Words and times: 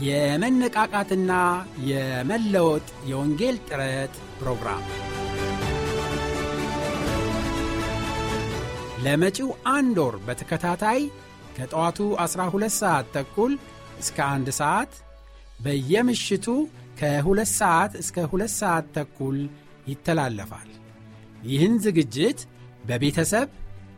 የመነቃቃትና 0.00 1.32
የመለወጥ 1.88 2.86
የወንጌል 3.08 3.56
ጥረት 3.68 4.14
ፕሮግራም 4.38 4.84
ለመጪው 9.04 9.50
አንድ 9.74 9.98
ወር 10.04 10.16
በተከታታይ 10.26 11.00
ከጠዋቱ 11.56 11.98
12 12.24 12.76
ሰዓት 12.80 13.06
ተኩል 13.16 13.52
እስከ 13.98 14.18
አንድ 14.34 14.48
ሰዓት 14.60 14.92
በየምሽቱ 15.60 16.46
ከ2 17.00 17.46
ሰዓት 17.54 17.92
እስከ 18.02 18.26
2 18.28 18.54
ሰዓት 18.60 18.86
ተኩል 18.96 19.38
ይተላለፋል። 19.86 20.70
ይህን 21.46 21.74
ዝግጅት 21.84 22.40
በቤተሰብ 22.88 23.48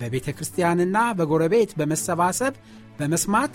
በቤተ 0.01 0.29
ክርስቲያንና 0.37 0.99
በጎረቤት 1.19 1.73
በመሰባሰብ 1.79 2.55
በመስማት 2.99 3.55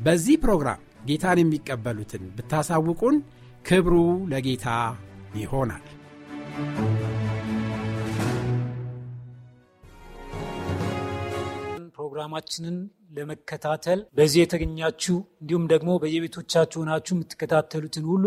በዚህ 0.00 0.36
ፕሮግራም 0.42 0.80
ጌታን 1.06 1.38
የሚቀበሉትን 1.40 2.24
ብታሳውቁን 2.36 3.16
ክብሩ 3.64 3.94
ለጌታ 4.32 4.66
ይሆናል። 5.34 5.84
ፕሮግራማችንን 11.96 12.76
ለመከታተል 13.16 14.00
በዚህ 14.14 14.40
የተገኛችሁ 14.42 15.16
እንዲሁም 15.40 15.64
ደግሞ 15.72 15.90
በየቤቶቻችሁ 16.02 16.78
ሆናችሁ 16.82 17.12
የምትከታተሉትን 17.16 18.04
ሁሉ 18.12 18.24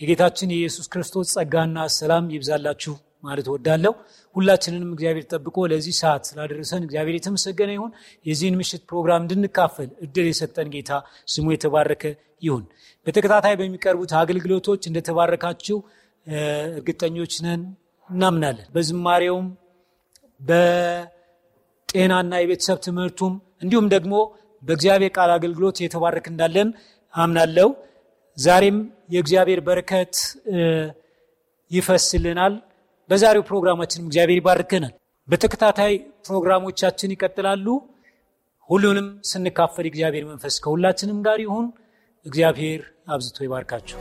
የጌታችን 0.00 0.52
የኢየሱስ 0.52 0.86
ክርስቶስ 0.92 1.28
ጸጋና 1.36 1.84
ሰላም 1.96 2.26
ይብዛላችሁ 2.34 2.94
ማለት 3.24 3.46
ወዳለው 3.52 3.92
ሁላችንንም 4.36 4.90
እግዚአብሔር 4.94 5.24
ጠብቆ 5.32 5.66
ለዚህ 5.72 5.94
ሰዓት 6.00 6.22
ስላደረሰን 6.28 6.82
እግዚአብሔር 6.86 7.14
የተመሰገነ 7.18 7.70
ይሁን። 7.76 7.92
የዚህን 8.26 8.56
ምሽት 8.60 8.82
ፕሮግራም 8.90 9.22
እንድንካፈል 9.24 9.90
እድል 10.06 10.26
የሰጠን 10.30 10.68
ጌታ 10.74 10.90
ስሙ 11.28 11.46
የተባረከ 11.54 12.02
ይሁን። 12.42 12.64
በተከታታይ 13.06 13.54
በሚቀርቡት 13.60 14.12
አገልግሎቶች 14.20 14.82
እንደተባረካችሁ 14.90 15.78
እርግጠኞች 16.76 17.34
ነን፣ 17.44 17.60
እናምናለን። 18.10 18.66
በዝማሬውም 18.74 19.46
በጤናና 20.40 22.32
የቤተሰብ 22.40 22.78
ትምህርቱም 22.86 23.34
እንዲሁም 23.62 23.86
ደግሞ 23.94 24.14
በእግዚአብሔር 24.62 25.12
ቃል 25.16 25.30
አገልግሎት 25.36 25.76
የተባረክ 25.82 26.26
እንዳለን 26.32 26.68
አምናለው። 27.14 27.68
ዛሬም 28.38 28.78
የእግዚአብሔር 29.10 29.60
በረከት 29.66 30.14
ይፈስልናል። 31.70 32.54
በዛሬው 33.10 33.42
ፕሮግራማችንም 33.48 34.06
እግዚአብሔር 34.08 34.38
ይባርከናል። 34.40 34.94
በተከታታይ 35.28 35.92
ፕሮግራሞቻችን 36.26 37.12
ይቀጥላሉ። 37.14 37.66
ሁሉንም 38.70 39.08
ስንካፈል 39.30 39.86
እግዚአብሔር 39.90 40.24
መንፈስ 40.30 40.54
ከሁላችንም 40.64 41.18
ጋር 41.26 41.38
ይሁን። 41.44 41.66
እግዚአብሔር 42.26 42.80
አብዝቶ 43.08 43.38
ይባርካቸው። 43.46 43.98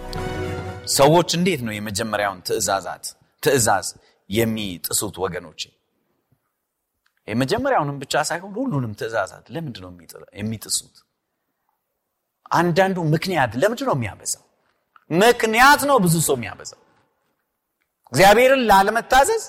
ሰዎች 0.95 1.29
እንዴት 1.37 1.61
ነው 1.67 1.73
የመጀመሪያውን 1.75 2.39
ትእዛዛት 2.47 3.05
ትእዛዝ 3.43 3.87
የሚጥሱት? 4.29 5.15
ወገኖች 5.23 5.61
የመጀመሪያውንም 7.27 7.97
ብቻ 8.01 8.15
ሳይሆን 8.29 8.53
ሁሉንም 8.59 8.93
ትእዛዛት 8.99 9.45
ለምንድ 9.53 9.77
ነው 9.83 9.91
የሚጥሱት? 10.39 10.95
አንዳንዱ 12.51 12.97
ምክንያት 13.13 13.51
ለምንድ 13.61 13.81
ነው 13.87 13.95
የሚያበዛው? 13.97 14.43
ምክንያት 15.09 15.81
ነው 15.89 15.97
ብዙ 16.05 16.15
ሰው 16.27 16.35
የሚያበዛው 16.37 16.79
እግዚአብሔርን 18.15 18.61
ላለመታዘዝ 18.69 19.43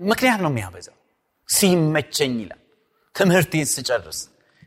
ምክንያት 0.00 0.40
ነው 0.44 0.50
የሚያበዛው። 0.52 0.94
ሲመቸኝ 1.48 2.32
ይላል። 2.42 2.60
ትምህርቴን 3.14 3.66
ስጨርስ፣ 3.72 4.18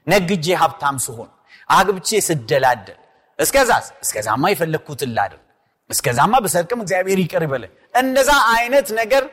ነግጄ 0.08 0.46
ሀብታም 0.62 0.98
ስሆን፣ 1.06 1.30
አግብቼ 1.70 2.10
ስደላደል፣ 2.28 3.00
እስከዛስ 3.40 3.86
እስከዛማ 4.04 4.44
የፈለግኩትን 4.52 5.12
ላድር፣ 5.18 5.42
እስከዛማ 5.90 6.34
በሰርቅም 6.44 6.80
እግዚአብሔር 6.84 7.20
ይቅር 7.24 7.44
ይበለ። 7.48 7.64
እንደዛ 7.96 8.32
አይነት 8.54 8.88
ነገር 9.00 9.24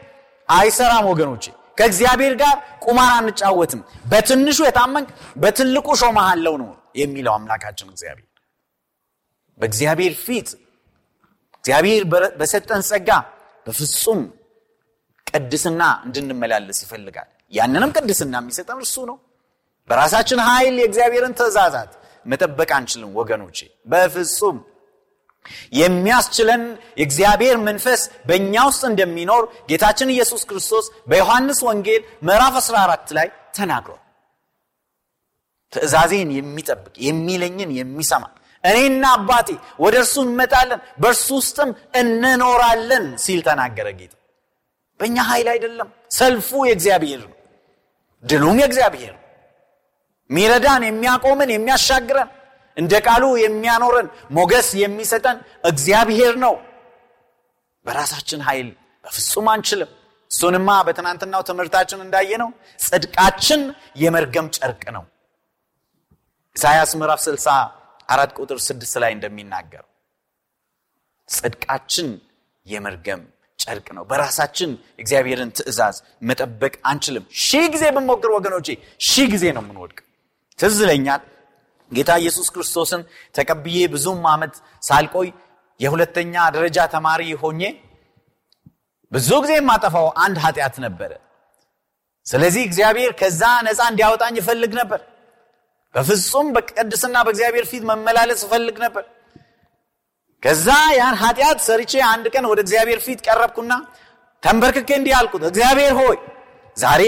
አይሰራም 0.48 1.06
ወገኖቼ። 1.10 1.44
ከእግዚአብሔር 1.78 2.34
ጋር 2.42 2.54
ቁማር 2.84 3.10
አንጫወትም። 3.18 3.80
በትንሹ 4.10 4.58
የታመንክ 4.66 5.08
በትልቁ 5.42 5.88
ሾመሃለው 6.00 6.54
ነው 6.62 6.70
የሚለው 6.96 7.34
አምላካችን 7.38 7.88
እግዚአብሔር። 7.94 8.28
በእግዚአብሔር 9.60 10.14
ፊት 10.24 10.48
እግዚአብሔር 11.58 12.02
በሰጠን 12.40 12.82
ጸጋ 12.88 13.10
በፍጹም 13.68 14.20
ቅድስና 15.26 15.82
እንድንመላለስ 16.06 16.78
ይፈልጋል። 16.84 17.28
ያንንም 17.52 17.90
ቅድስና 17.96 18.34
የሚሰጠን 18.42 18.78
እርሱ 18.82 18.96
ነው። 19.10 19.16
በራሳችን 19.90 20.40
ኃይል 20.46 20.74
የእግዚአብሔርን 20.80 21.34
ትእዛዛት 21.38 21.92
መጠበቅ 22.26 22.70
አንችልም 22.76 23.12
ወገኖቼ፣ 23.18 23.58
በፍጹም 23.86 24.56
የሚያስችለን 25.78 26.62
የእግዚአብሔር 26.98 27.56
መንፈስ 27.68 28.00
በእኛ 28.28 28.54
ውስጥ 28.68 28.82
እንደሚኖር 28.90 29.42
ጌታችን 29.70 30.12
ኢየሱስ 30.14 30.42
ክርስቶስ 30.50 30.86
በዮሐንስ 31.10 31.60
ወንጌል 31.68 32.02
ምዕራፍ 32.22 32.56
14 32.62 33.14
ላይ 33.18 33.28
ተናግሯል። 33.56 34.02
ትእዛዜን 35.72 36.30
የሚጠብቅ 36.36 36.94
የሚለኝን 37.06 37.70
የሚሰማ 37.78 38.24
እኔና 38.64 39.04
አባቴ 39.16 39.48
ወደ 39.78 39.94
እርሱ 40.02 40.14
እንመጣለን 40.24 40.80
በእርሱ 41.02 41.28
ውስጥም 41.38 41.70
እንኖራለን 42.00 43.04
ሲል 43.24 43.40
ተናገረ 43.46 43.88
ጌታ። 43.98 44.14
በእኛ 45.00 45.16
ኃይል 45.28 45.48
አይደለም። 45.52 45.88
ሰልፉ 46.16 46.48
የእግዚአብሔር 46.68 47.20
ነው። 47.24 47.34
ድሉም 48.24 48.56
የእግዚአብሔር 48.62 49.12
ነው። 49.14 49.24
ሚረዳን፣ 50.30 50.82
የሚያቆምን፣ 50.88 51.50
የሚያሻግረን፣ 51.54 52.30
እንደ 52.76 52.94
ቃሉ 53.06 53.24
የሚያኖረን፣ 53.42 54.08
ሞገስ 54.30 54.68
የሚሰጠን 54.82 55.38
እግዚአብሔር 55.64 56.34
ነው። 56.44 56.54
በራሳችን 57.86 58.40
ኃይል 58.48 58.68
በፍጹም 59.04 59.46
አንችልም። 59.52 59.90
እሱንማ 60.30 60.70
በትናንትናው 60.86 61.42
ትምህርታችን 61.48 62.00
እንዳየነው 62.04 62.48
ጽድቃችን 62.78 63.60
የመርገም 63.96 64.46
ጨርቅ 64.56 64.82
ነው። 64.96 65.04
ኢሳያስ 66.56 66.90
ምዕራፍ 67.00 67.20
60 67.24 67.54
አራት 68.08 68.30
ቁጥር 68.38 68.58
ስድስት 68.66 68.94
ላይ 69.02 69.12
እንደሚናገር 69.16 69.84
ጽድቃችን 71.28 72.08
የመርገም 72.66 73.22
ጨርቅ 73.58 73.86
ነው። 73.96 74.04
በራሳችን 74.10 74.70
እግዚአብሔርን 74.98 75.50
ትእዛዝ 75.56 75.96
መጠበቅ 76.22 76.74
አንችልም። 76.90 77.24
ሺህ 77.42 77.64
ጊዜ 77.74 77.84
ብንሞክር 77.96 78.30
ወገኖቼ 78.36 78.66
ሺህ 79.08 79.26
ጊዜ 79.34 79.44
ነው 79.56 79.62
የምንወድቅ። 79.64 79.98
ትዝ 80.58 80.78
ጌታ 81.90 82.10
ኢየሱስ 82.22 82.48
ክርስቶስን 82.54 83.02
ተቀብዬ 83.34 83.78
ብዙም 83.92 84.24
ዓመት 84.32 84.54
ሳልቆይ 84.82 85.28
የሁለተኛ 85.80 86.34
ደረጃ 86.56 86.78
ተማሪ 86.94 87.22
ሆኜ 87.42 87.60
ብዙ 89.12 89.28
ጊዜ 89.44 89.52
የማጠፋው 89.58 90.08
አንድ 90.24 90.36
ኃጢአት 90.44 90.76
ነበረ። 90.84 91.12
ስለዚህ 92.26 92.62
እግዚአብሔር 92.68 93.12
ከዛ 93.20 93.42
ነፃ 93.66 93.80
እንዲያወጣኝ 93.92 94.34
ይፈልግ 94.40 94.72
ነበር። 94.80 95.00
በፍጹም 95.94 96.48
በቅድስና 96.54 97.16
በእግዚአብሔር 97.26 97.66
ፊት 97.70 97.82
መመላለስ 97.90 98.40
እፈልግ 98.46 98.76
ነበር። 98.84 99.04
ከዛ 100.42 100.66
ያን 100.96 101.16
ኃጢአት 101.22 101.58
ሰርቼ 101.66 101.92
አንድ 102.10 102.26
ቀን 102.34 102.44
ወደ 102.50 102.60
እግዚአብሔር 102.64 103.00
ፊት 103.06 103.20
ቀረብኩና 103.26 103.72
ተንበርክኬ 104.42 104.90
እንዲህ 104.98 105.14
አልኩት፣ 105.18 105.42
እግዚአብሔር 105.50 105.92
ሆይ 106.00 106.16
ዛሬ 106.76 107.02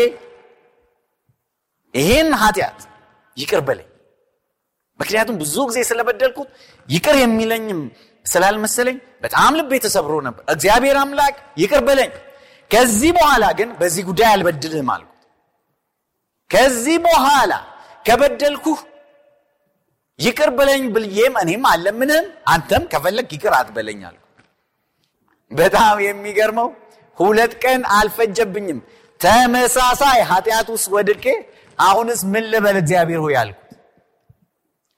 ይህን 1.94 2.30
ኃጢአት 2.40 2.80
ይቅር 3.36 3.60
በለኝ። 3.68 3.86
ምክንያቱም 5.00 5.36
ብዙ 5.42 5.56
ጊዜ 5.68 5.78
ስለበደልኩት 5.88 6.48
ይቅር 6.88 7.16
የሚለኝም 7.22 7.80
ስላልመሰለኝ 8.26 8.96
በጣም 9.22 9.52
ልቤ 9.58 9.72
ተሰብሮ 9.84 10.14
ነበር። 10.26 10.42
እግዚአብሔር 10.54 10.96
አምላክ 11.02 11.36
ይቅር 11.58 11.82
በለኝ፣ 11.86 12.10
ከዚህ 12.70 13.10
በኋላ 13.16 13.44
ግን 13.58 13.70
በዚህ 13.80 14.02
ጉዳይ 14.08 14.28
አልበድልህም 14.32 14.90
አልኩት። 14.94 15.16
ከዚህ 16.50 16.96
በኋላ 17.06 17.52
ከበደልኩህ 18.06 18.78
ይቅር 20.18 20.50
በለኝ 20.56 20.82
ብዬም 20.94 21.34
እኔም 21.42 21.62
አለምንህም፣ 21.70 22.26
አንተም 22.46 22.82
ከፈለግ 22.92 23.28
ይቅር 23.34 23.52
አትበለኝ 23.58 24.00
አልኩት። 24.08 24.26
በጣም 25.50 25.96
የሚገርመው 26.06 26.68
ሁለት 27.18 27.52
ቀን 27.62 27.80
አልፈጀብኝም። 27.96 28.80
ተመሳሳይ 29.20 30.20
ኃጢአት 30.30 30.68
ውስጥ 30.74 30.88
ወድቄ 30.94 31.24
አሁንስ 31.78 32.20
ምን 32.32 32.44
ልበል 32.52 32.76
እግዚአብሔር 32.80 33.20
ሆይ 33.24 33.34
አልኩት። 33.40 33.66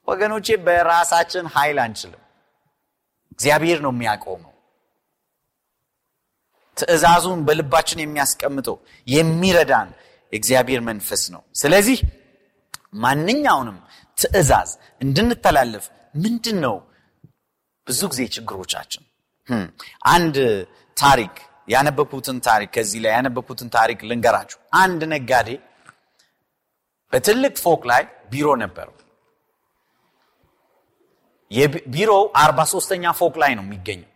ወገኖቼ 0.07 0.47
በራሳችን 0.65 1.45
ኃይል 1.55 1.77
አንችልም። 1.83 2.21
እግዚአብሔር 3.31 3.79
ነው 3.85 3.91
የሚያቆመው። 3.93 4.49
ትእዛዙን 6.77 7.39
በልባችን 7.47 7.99
የሚያስቀምጠው 8.01 8.75
የሚረዳን 9.07 9.89
የእግዚአብሔር 10.33 10.81
መንፈስ 10.87 11.23
ነው። 11.33 11.41
ስለዚህ 11.55 11.97
ማንኛውንም 12.93 13.77
ትእዛዝ 14.17 14.71
እንድንተላለፍ 15.01 15.85
ምንድን 16.23 16.57
ነው 16.65 16.75
ብዙ 17.87 18.01
ጊዜ 18.11 18.21
ችግሮቻችን? 18.35 19.03
አንድ 20.11 20.35
ታሪክ 20.97 21.33
ያነበብኩትን 21.67 22.37
ታሪክ 22.47 22.69
ከዚህ 22.75 22.99
ላይ 23.03 23.11
ያነበብኩትን 23.17 23.69
ታሪክ 23.75 23.99
ልንገራችሁ። 24.09 24.59
አንድ 24.81 25.01
ነጋዴ 25.13 25.49
በትልቅ 27.13 27.55
ፎቅ 27.63 27.81
ላይ 27.91 28.03
ቢሮ 28.31 28.47
ነበረው። 28.63 28.95
ቢሮው 31.93 32.23
አርባ 32.41 32.59
ሶስተኛ 32.73 33.11
ፎቅ 33.19 33.33
ላይ 33.41 33.51
ነው 33.57 33.63
የሚገኘው። 33.65 34.09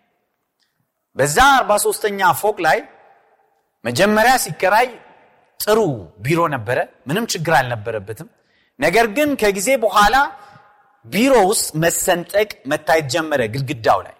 በዛ 1.17 1.37
አርባ 1.57 1.73
ሶስተኛ 1.85 2.29
ፎቅ 2.41 2.57
ላይ 2.67 2.79
መጀመሪያ 3.83 4.33
ሲከራይ 4.45 4.87
ጥሩ 5.59 5.79
ቢሮ 6.19 6.39
ነበረ፣ 6.55 6.77
ምንም 7.07 7.25
ችግር 7.33 7.53
አልነበረበትም። 7.59 8.27
ነገር 8.79 9.05
ግን 9.17 9.29
ከጊዜ 9.41 9.69
በኋላ 9.83 10.15
ቢሮ 11.05 11.33
ውስጥ 11.49 11.67
መሰንጠቅ 11.83 12.49
መታየት 12.71 13.05
ጀመረ 13.13 13.41
ግድግዳው 13.53 13.99
ላይ። 14.07 14.15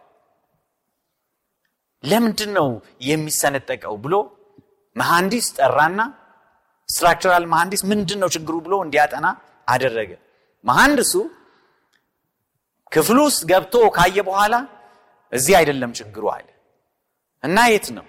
ለምንድን 2.04 2.52
ነው 2.58 2.68
የሚሰነጠቀው 3.10 3.96
ብሎ 4.04 4.16
መሐንዲስ 4.96 5.48
ጠራና 5.58 6.02
ስትራክቸራል 6.90 7.46
መሐንዲስ 7.54 7.82
ምንድን 7.92 8.20
ነው 8.24 8.30
ችግሩ 8.36 8.56
ብሎ 8.66 8.74
እንዲያጠና 8.86 9.28
አደረገ። 9.68 10.12
መሐንዲሱ 10.66 11.14
ክፍሉ 12.92 13.18
ውስጥ 13.28 13.42
ገብቶ 13.50 13.76
ካየ 13.98 14.18
በኋላ 14.28 14.56
እዚህ 15.34 15.54
አይደለም 15.60 15.92
ችግሩ 16.00 16.26
አለ 16.36 16.48
እና 17.44 17.58
የት 17.72 17.88
ነው 17.98 18.06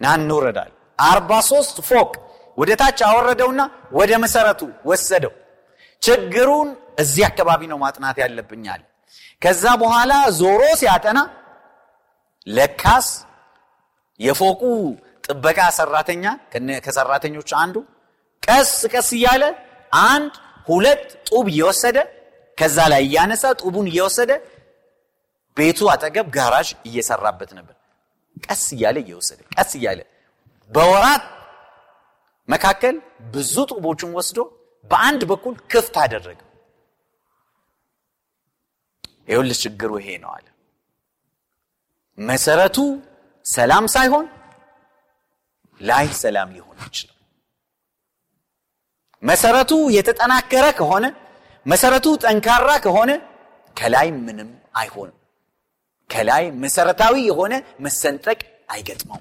ና 0.00 0.14
እንውረዳል። 0.18 0.72
አርባ 1.04 1.32
ሶስት 1.50 1.76
ፎቅ 1.88 2.10
ወደ 2.58 2.70
ታች 2.80 2.98
አወረደውና 3.06 3.60
ወደ 3.92 4.12
መሰረቱ 4.24 4.60
ወሰደው። 4.90 5.32
ችግሩን 6.04 6.68
እዚህ 7.02 7.22
አካባቢ 7.28 7.62
ነው 7.72 7.78
ማጥናት 7.84 8.16
ያለብኛል። 8.22 8.82
ከዛ 9.42 9.64
በኋላ 9.82 10.12
ዞሮ 10.38 10.60
ሲያጠና 10.80 11.18
ለካስ 12.46 13.08
የፎቁ 14.20 14.62
ጥበቃ 15.26 15.60
ሰራተኛ 15.78 16.24
ከሰራተኞች 16.86 17.50
አንዱ 17.62 17.76
ቀስ 18.42 18.72
ቀስ 18.92 19.08
እያለ 19.18 19.44
አንድ 20.08 20.32
ሁለት 20.68 21.04
ጡብ 21.28 21.46
እየወሰደ 21.52 21.98
ከዛ 22.58 22.78
ላይ 22.92 23.02
እያነሳ 23.06 23.44
ጡቡን 23.60 23.86
እየወሰደ 23.92 24.32
ቤቱ 25.56 25.80
አጠገብ 25.92 26.26
ጋራዥ 26.36 26.68
እየሰራበት 26.88 27.50
ነበር። 27.58 27.74
ቀስ 28.44 28.62
እያለ 28.76 28.96
እየወሰደ 29.04 29.40
ቀስ 29.56 29.72
እያለ 29.78 30.00
በወራት 30.70 31.24
መካከል 32.48 32.96
ብዙ 33.34 33.54
ጡቦችን 33.70 34.10
ወስዶ 34.18 34.38
በአንድ 34.90 35.22
በኩል 35.30 35.54
ክፍት 35.70 35.94
አደረገ። 36.02 36.40
ይኸውልህ 39.28 39.58
ችግሩ 39.62 39.90
ይሄ 40.00 40.08
ነው 40.22 40.30
አለ። 40.34 40.46
መሰረቱ 42.18 42.76
ሰላም 43.46 43.84
ሳይሆን 43.94 44.26
ላይ 45.80 46.06
ሰላም 46.20 46.48
ሊሆን 46.56 46.76
ይችላል። 46.84 47.10
መሰረቱ 49.22 49.72
የተጠናከረ 49.96 50.64
ከሆነ 50.78 51.04
መሰረቱ 51.66 52.06
ጠንካራ 52.22 52.70
ከሆነ 52.84 53.10
ከላይ 53.76 54.08
ምንም 54.18 54.50
አይሆንም። 54.76 55.18
ከላይ 56.10 56.44
መሰረታዊ 56.62 57.14
የሆነ 57.28 57.54
መሰንጠቅ 57.80 58.40
አይገጥመው። 58.68 59.20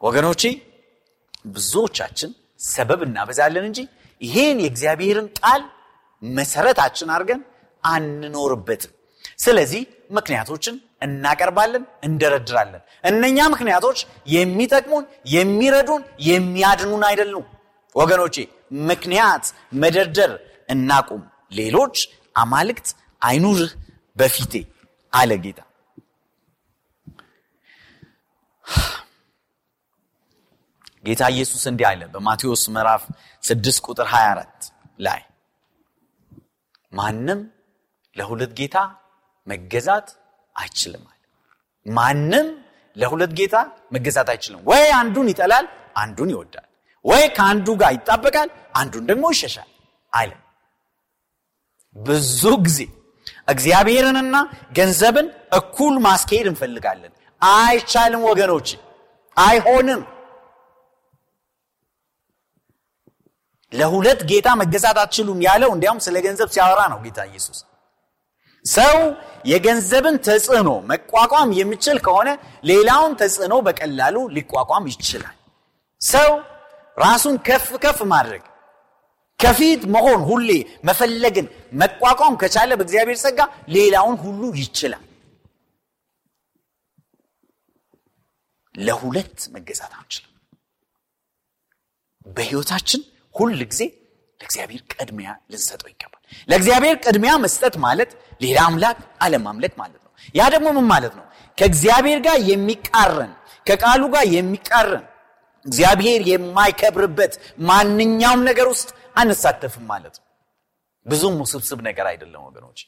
ወገኖቼ 0.00 0.42
ብዙዎቻችን 1.46 2.30
ሰበብ 2.60 3.00
እናበዛለን 3.06 3.64
እንጂ 3.68 3.80
ይሄን 4.20 4.58
የእግዚአብሔርን 4.62 5.28
ቃል 5.40 5.62
መሰረታችን 6.22 7.12
አድርገን 7.14 7.40
አንኖርበትም። 7.84 8.92
ስለዚህ 9.38 9.82
ምክንያቶችን 10.10 10.74
እናቀርባለን፣ 11.02 11.84
እንደረድራለን። 12.02 12.82
እነኛ 13.04 13.38
ምክንያቶች 13.54 13.98
የሚጠቅሙን፣ 14.34 15.04
የሚረዱን፣ 15.34 16.02
የሚያድኑን 16.28 17.02
አይደሉም። 17.08 17.46
ወገኖቼ 17.94 18.36
ምክንያት 18.88 19.44
መደርደር 19.82 20.32
እናቁም። 20.68 21.22
ሌሎች 21.52 21.96
አማልክት 22.36 22.88
አይኑርህ 23.22 23.72
በፊቴ 24.16 24.54
አለ 25.12 25.32
ጌታ። 25.44 25.60
ጌታ 31.06 31.22
ኢየሱስ 31.34 31.64
እንዲህ 31.70 31.86
አለ 31.90 32.02
በማቴዎስ 32.12 32.62
ምዕራፍ 32.74 33.02
6 33.42 33.82
ቁጥር 33.86 34.06
24 34.12 34.70
ላይ 35.06 35.22
ማንም 36.92 37.40
ለሁለት 38.16 38.52
ጌታ 38.58 38.76
መገዛት 39.46 40.08
አይችልም 40.56 41.04
ማንም 41.86 42.46
ለሁለት 42.96 43.32
ጌታ 43.38 43.56
መገዛት 43.94 44.28
አይችልም። 44.32 44.60
ወይ 44.70 44.86
አንዱን 45.00 45.26
ይጠላል፣ 45.32 45.66
አንዱን 45.96 46.30
ይወዳል። 46.34 46.66
ወይ 47.04 47.24
ከአንዱ 47.36 47.66
ጋር 47.80 47.90
ይጣበቃል፣ 47.96 48.48
አንዱን 48.74 49.04
ደግሞ 49.10 49.24
ይሸሻል 49.34 49.68
አለ። 50.12 50.30
ብዙ 51.96 52.42
ጊዜ 52.66 52.78
እግዚአብሔርንና 53.48 54.36
ገንዘብን 54.78 55.26
እኩል 55.58 55.94
ማስኬድ 56.06 56.46
እንፈልጋለን። 56.52 57.12
አይቻልም 57.42 58.22
ወገኖች፣ 58.30 58.68
አይሆንም። 59.36 60.02
ለሁለት 63.76 64.20
ጌታ 64.30 64.48
መገዛት 64.60 64.98
አትችሉም 65.02 65.38
ያለው 65.46 65.70
እንዲያውም 65.74 66.02
ስለ 66.06 66.16
ገንዘብ 66.26 66.48
ሲያወራ 66.54 66.80
ነው 66.92 66.98
ጌታ 67.06 67.18
ኢየሱስ። 67.30 67.58
ሰው 68.64 68.96
የገንዘብን 69.50 70.16
ተጽዕኖ 70.26 70.70
መቋቋም 70.90 71.50
የሚችል 71.58 71.98
ከሆነ 72.06 72.28
ሌላውን 72.70 73.12
ተጽዕኖ 73.20 73.54
በቀላሉ 73.66 74.16
ሊቋቋም 74.36 74.84
ይችላል። 74.92 75.36
ሰው 76.00 76.30
ራሱን 76.96 77.36
ከፍ 77.46 77.68
ከፍ 77.84 77.98
ማድረግ 78.12 78.42
ከፊት 79.40 79.82
መሆን 79.94 80.20
ሁሌ 80.28 80.50
መፈለግን 80.88 81.46
መቋቋም 81.80 82.34
ከቻለ 82.42 82.70
በእግዚአብሔር 82.78 83.18
ጸጋ 83.24 83.40
ሌላውን 83.76 84.16
ሁሉ 84.22 84.42
ይችላል። 84.60 85.02
ለሁለት 88.74 89.38
መገዛት 89.54 89.92
አንችልም። 89.98 90.32
በህይወታችን 92.26 93.02
ሁል 93.36 93.60
ጊዜ 93.70 93.82
ለእግዚአብሔር 94.40 94.82
ቅድሚያ 94.92 95.28
ልንሰጠው 95.50 95.88
ይገባል። 95.92 96.22
ለእግዚአብሔር 96.48 96.96
ቅድሚያ 97.04 97.32
መስጠት 97.44 97.74
ማለት 97.84 98.10
ሌላ 98.42 98.58
አምላክ 98.68 98.96
አለማምለክ 99.24 99.74
ማለት 99.82 100.00
ነው። 100.00 100.12
ያ 100.34 100.48
ደግሞ 100.54 100.68
ምን 100.76 100.86
ማለት 100.92 101.14
ነው? 101.18 101.24
ከእግዚአብሔር 101.58 102.18
ጋር 102.26 102.38
የሚቃረን 102.50 103.32
ከቃሉ 103.66 104.02
ጋር 104.14 104.24
የሚቃረን 104.34 105.04
እግዚአብሔር 105.66 106.20
የማይከብርበት 106.30 107.32
ማንኛውም 107.68 108.42
ነገር 108.48 108.66
ውስጥ 108.72 108.88
አንሳተፍም 109.20 109.84
ማለት 109.92 110.14
ነው። 110.18 110.24
ብዙም 111.06 111.36
ውስብስብ 111.42 111.80
ነገር 111.88 112.06
አይደለም 112.10 112.42
ወገኖች። 112.46 112.80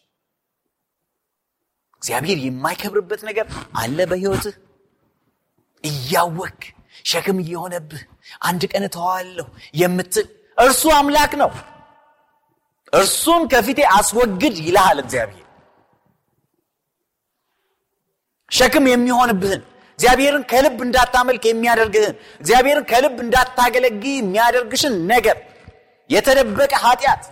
እግዚአብሔር 2.02 2.38
የማይከብርበት 2.44 3.20
ነገር 3.28 3.46
አለ 3.80 3.98
በህይወትህ 4.10 4.56
እያወክ 5.84 6.60
ሸክም 7.04 7.38
እየሆነብህ 7.42 8.02
አንድ 8.48 8.62
ቀን 8.72 8.84
እተዋለሁ 8.88 9.46
የምትል 9.74 10.26
እርሱ 10.58 10.82
አምላክ 10.94 11.32
ነው። 11.42 11.50
እርሱን 12.92 13.42
ከፊቴ 13.50 13.80
አስወግድ 13.96 14.56
ይልሃል 14.60 14.98
እግዚአብሔር። 15.02 15.44
ሸክም 18.48 18.84
የሚሆንብህን 18.88 19.62
እግዚአብሔርን 19.98 20.44
ከልብ 20.50 20.78
እንዳታመልክ 20.84 21.44
የሚያደርግህን 21.46 22.12
እግዚአብሔርን 22.40 22.84
ከልብ 22.90 23.16
እንዳታገለግ 23.24 24.02
የሚያደርግሽን 24.12 24.94
ነገር 25.12 25.36
የተደበቀ 26.10 26.72
ኃጢአት፣ 26.84 27.22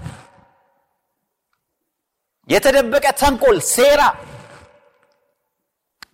የተደበቀ 2.48 3.06
ተንኮል፣ 3.20 3.58
ሴራ 3.70 4.02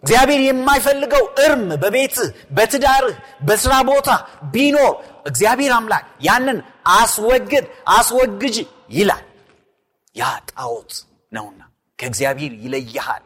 እግዚአብሔር 0.03 0.41
የማይፈልገው 0.45 1.25
እርም 1.43 1.65
በቤትህ 1.83 2.29
በትዳርህ 2.51 3.17
በስራ 3.49 3.73
ቦታ 3.91 4.09
ቢኖር 4.55 4.93
እግዚአብሔር 5.25 5.73
አምላክ 5.77 6.05
ያንን 6.27 6.59
አስወግድ 6.95 7.65
አስወግጅ 7.97 8.57
ይላል። 8.91 9.25
ያ 10.17 10.23
ጣዖት 10.51 10.93
ነውና 11.33 11.61
ከእግዚአብሔር 11.99 12.53
ይለይሃል። 12.65 13.23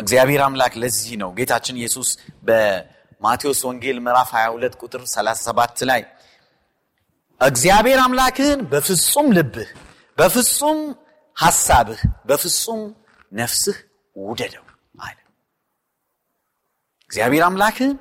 እግዚአብሔር 0.00 0.40
አምላክ 0.44 0.74
ለዚህ 0.82 1.14
ነው 1.22 1.30
ጌታችን 1.38 1.78
ኢየሱስ 1.80 2.08
በማቴዎስ 2.46 3.60
ወንጌል 3.68 3.98
ምዕራፍ 4.04 4.30
22 4.36 4.78
ቁጥር 4.82 5.02
37 5.10 5.84
ላይ 5.90 6.02
እግዚአብሔር 7.40 7.98
አምላክህን 8.04 8.60
በፍጹም 8.72 9.28
ልብህ 9.36 9.68
በፍጹም 10.18 10.80
ሐሳብህ 11.36 12.00
በፍጹም 12.28 12.80
ነፍስህ 13.32 13.76
ውደደው 14.16 14.64
አለ። 15.00 15.18
እግዚአብሔር 17.10 17.42
አምላክህን 17.46 17.92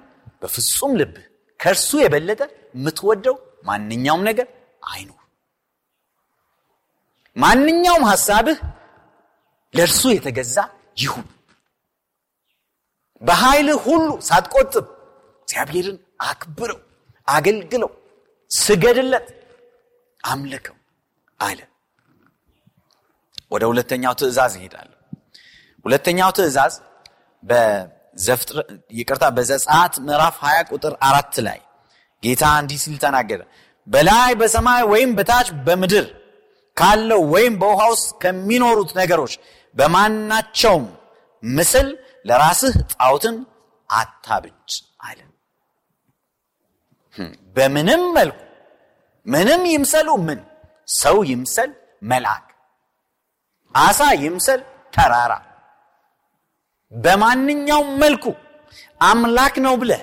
በፍጹም 0.42 0.94
ልብህ 1.00 1.26
ከእርሱ 1.60 1.90
የበለጠ 2.02 2.42
የምትወደው 2.76 3.36
ማንኛውም 3.66 4.22
ነገር 4.30 4.48
አይኑር። 4.90 5.16
ማንኛውም 7.36 8.04
ሐሳብህ 8.12 8.60
ለእርሱ 9.74 10.02
የተገዛ 10.12 10.58
ይሁን። 10.98 11.28
በኃይል 13.22 13.70
ሁሉ 13.86 14.08
ሳትቆጥብ 14.28 14.86
እግዚአብሔርን 15.42 15.98
አክብረው 16.28 16.80
አገልግለው 17.28 17.92
ስገድለት 18.52 19.28
አምልከው 20.24 20.78
አለ። 21.40 21.60
ወደ 23.52 23.64
ሁለተኛው 23.70 24.14
ትእዛዝ 24.20 24.54
ይሄዳል 24.60 24.90
ሁለተኛው 25.86 26.32
ትእዛዝ 26.38 26.74
ይቅርታ 29.00 29.26
በዘጸአት 29.36 29.94
ምዕራፍ 30.08 30.38
20 30.44 30.72
ቁጥር 30.72 30.94
አራት 31.08 31.36
ላይ 31.48 31.60
ጌታ 32.24 32.44
እንዲህ 32.62 32.80
ሲል 32.84 32.96
ተናገረ። 33.04 33.42
በላይ 33.88 34.32
በሰማይ 34.40 34.84
ወይም 34.92 35.12
በታች 35.18 35.48
በምድር 35.66 36.08
ካለው 36.78 37.22
ወይም 37.34 37.54
በውሃ 37.62 37.82
ውስጥ 37.94 38.10
ከሚኖሩት 38.22 38.92
ነገሮች 39.00 39.34
በማናቸውም 39.76 40.86
ምስል 41.44 41.88
ለራስህ 42.26 42.76
ጣዖትን 42.94 43.36
አታብጅ 43.90 44.72
አለ። 45.08 45.20
በምንም 47.56 48.04
መልኩ 48.18 48.38
ምንም 49.26 49.62
ይምሰሉ 49.74 50.10
ምን? 50.28 50.40
ሰው 51.00 51.18
ይምሰል 51.32 51.72
መልአክ 52.04 52.46
አሳ 53.76 54.02
ይምሰል 54.24 54.62
ተራራ 54.94 55.32
በማንኛውም 56.92 57.90
መልኩ 58.02 58.26
አምላክ 59.02 59.56
ነው 59.66 59.74
ብለህ 59.82 60.02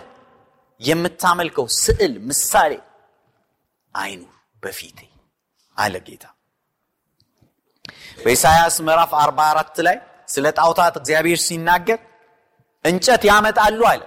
የምታመልከው 0.80 1.66
ስዕል 1.78 2.14
ምሳሌ 2.28 2.72
አይኑር 3.94 4.32
በፊቴ 4.62 4.98
አለ 5.76 5.94
ጌታ። 6.06 6.24
በኢሳያስ 8.22 8.76
ምዕራፍ 8.86 9.10
44 9.18 9.82
ላይ 9.86 9.96
ስለ 10.28 10.46
ጣውታት 10.58 10.94
እግዚአብሔር 11.00 11.40
ሲናገር 11.46 11.98
እንጨት 12.84 13.22
ያመጣሉ 13.30 13.80
አለ 13.92 14.02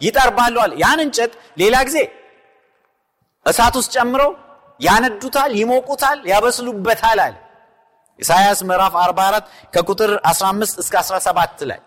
ይጠርባሉ 0.00 0.56
አለ። 0.64 0.72
ያን 0.82 1.00
እንጨት 1.04 1.32
ሌላ 1.60 1.76
ጊዜ 1.88 1.98
እሳት 3.46 3.74
ውስጥ 3.80 3.92
ጨምረው 3.96 4.30
ያነዱታል 4.80 5.50
ይሞቁታል 5.60 6.18
ያበስሉበታል 6.30 7.18
አለ። 7.26 7.34
ኢሳያስ 8.20 8.60
ምዕራፍ 8.68 8.94
44 9.00 9.44
ከቁጥር 9.74 10.10
15 10.30 10.80
እስከ 10.82 10.94
17 11.02 11.64
ላይ 11.70 11.80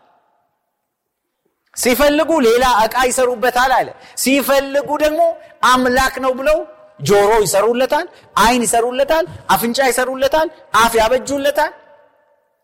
ሲፈልጉ 1.77 2.31
ሌላ 2.45 2.65
ዕቃ 2.83 2.95
ይሰሩበታል 3.09 3.71
አለ። 3.77 3.87
ሲፈልጉ 4.23 4.89
ደግሞ 5.03 5.21
አምላክ 5.71 6.15
ነው 6.25 6.31
ብለው 6.39 6.59
ጆሮ 6.99 7.31
ይሰሩለታል 7.43 8.05
አይን 8.41 8.61
ይሰሩለታል 8.67 9.25
አፍንጫ 9.53 9.79
ይሰሩለታል 9.91 10.47
አፍ 10.81 10.93
ያበጁለታል 10.99 11.73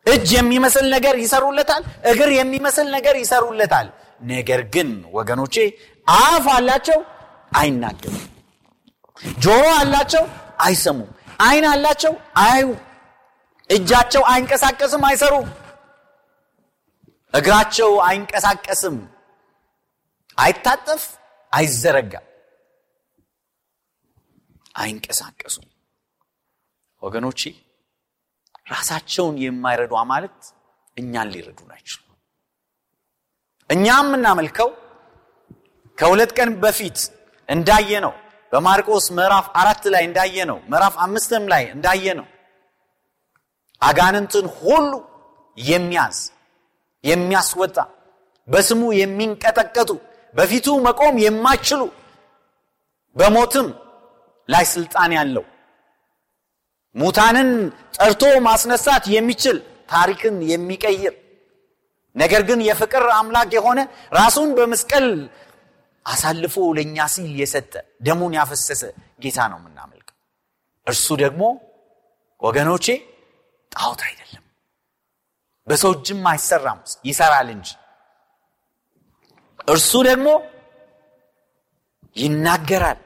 እጅ 0.05 0.29
የሚመስል 0.37 0.85
ነገር 0.95 1.15
ይሰሩለታል 1.23 1.81
እግር 2.11 2.29
የሚመስል 2.37 2.87
ነገር 2.95 3.15
ይሰሩለታል። 3.21 3.87
ነገር 4.31 4.61
ግን 4.73 4.89
ወገኖቼ 5.17 5.55
አፍ 6.07 6.45
አላቸው 6.55 6.99
አይናገሩም። 7.57 8.23
ጆሮ 9.37 9.65
አላቸው 9.79 10.23
አይሰሙም። 10.65 11.09
አይን 11.43 11.65
አላቸው 11.71 12.13
አያዩ 12.41 12.67
እጃቸው 13.69 14.23
አይንቀሳቀስም 14.31 15.03
አይሰሩም 15.09 15.45
እግራቸው 17.33 17.91
አይንቀሳቀስም። 18.07 18.97
አይታጠፍ 20.37 21.03
አይዘረጋም። 21.53 22.27
አይንቀሳቀሱም 24.75 25.67
ወገኖቼ 27.01 27.41
ራሳቸውን 28.71 29.35
የማይረዱ 29.43 29.93
ማለት 30.11 30.37
እኛን 30.97 31.29
ሊረዱ 31.33 31.59
ናቸው። 31.71 31.99
እኛ 33.69 33.87
የምናመልከው 34.01 34.69
ከሁለት 35.97 36.31
ቀን 36.37 36.49
በፊት 36.63 36.99
እንዳየ 37.49 37.91
ነው 38.05 38.13
በማርቆስ 38.51 39.05
ምዕራፍ 39.17 39.45
አራት 39.59 39.83
ላይ 39.93 40.03
እንዳየ 40.07 40.37
ነው 40.49 40.57
ምዕራፍ 40.71 40.95
አምስትም 41.05 41.45
ላይ 41.53 41.63
እንዳየ 41.75 42.05
ነው 42.19 42.27
አጋንንትን 43.81 44.45
ሁሉ 44.59 44.91
የሚያዝ 45.57 46.17
የሚያስወጣ 47.03 47.77
በስሙ 48.47 48.83
የሚንቀጠቀጡ 48.99 49.89
በፊቱ 50.35 50.67
መቆም 50.85 51.15
የማይችሉ 51.23 51.81
በሞትም 53.15 53.67
ላይ 54.49 54.63
ስልጣን 54.73 55.11
ያለው 55.17 55.45
ሙታንን 56.95 57.49
ጠርቶ 57.97 58.23
ማስነሳት 58.47 59.03
የሚችል 59.13 59.57
ታሪክን 59.93 60.35
የሚቀይር 60.51 61.13
ነገር 62.15 62.41
ግን 62.49 62.59
የፍቅር 62.67 63.05
አምላክ 63.17 63.51
የሆነ 63.57 63.79
ራሱን 64.13 64.49
በመስቀል 64.57 65.07
አሳልፎ 66.05 66.55
ለእኛ 66.77 67.05
ሲል 67.13 67.31
የሰጠ 67.41 67.73
ደሙን 68.05 68.33
ያፈሰሰ 68.37 68.81
ጌታ 69.23 69.39
ነው 69.51 69.59
የምናመልከው። 69.61 70.17
እርሱ 70.87 71.07
ደግሞ 71.23 71.43
ወገኖቼ 72.41 72.85
ጣዖት 73.71 74.01
አይደለም 74.07 74.42
በሰው 75.67 75.91
እጅም 75.95 76.23
አይሰራም 76.31 76.79
ይሰራል 77.07 77.47
እንጂ። 77.55 77.69
እርሱ 79.67 79.91
ደግሞ 80.07 80.27
ይናገራል 82.15 82.99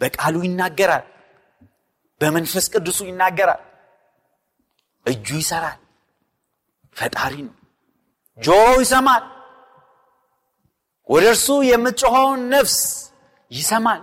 በቃሉ 0.00 0.34
ይናገራል 0.46 1.04
በመንፈስ 2.20 2.66
ቅዱሱ 2.74 2.98
ይናገራል። 3.08 3.62
እጁ 5.06 5.28
ይሰራል 5.42 5.78
ፈጣሪ 6.96 7.34
ነው። 7.46 7.54
ጆሮ 8.38 8.76
ይሰማል 8.82 9.24
ወደ 11.08 11.24
እርሱ 11.32 11.48
የምትጮኸውን 11.68 12.40
ነፍስ 12.54 12.78
ይሰማል። 13.50 14.02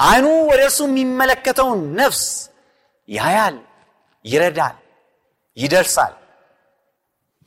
አይኑ 0.00 0.26
ወደ 0.50 0.60
እርሱ 0.68 0.80
የሚመለከተውን 0.88 1.80
ነፍስ 2.00 2.22
ያያል 3.08 3.56
ይረዳል 4.24 4.76
ይደርሳል። 5.58 6.14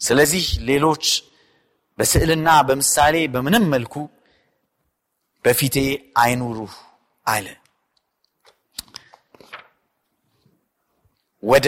ስለዚህ 0.01 0.45
ሌሎች 0.69 1.05
በስዕልና 1.99 2.49
በምሳሌ 2.67 3.15
በምንም 3.33 3.65
መልኩ 3.73 3.95
በፊቴ 5.45 5.75
አይኑሩ 6.17 6.59
አለ። 7.25 7.47
ወደ 11.43 11.67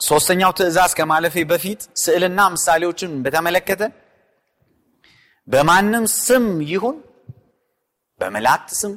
ሶስተኛው 0.00 0.50
ትእዛዝ 0.58 0.92
ከማለፌ 0.98 1.36
በፊት 1.50 1.80
ስዕልና 2.02 2.40
ምሳሌዎችን 2.54 3.12
በተመለከተ 3.24 3.82
በማንም 5.48 6.04
ስም 6.18 6.44
ይሁን 6.72 6.96
በመላእክት 8.20 8.70
ስም 8.80 8.92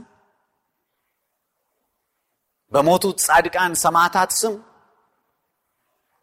በሞቱት 2.72 3.18
ጻድቃን 3.26 3.74
ሰማዕታት 3.84 4.32
ስም 4.40 4.56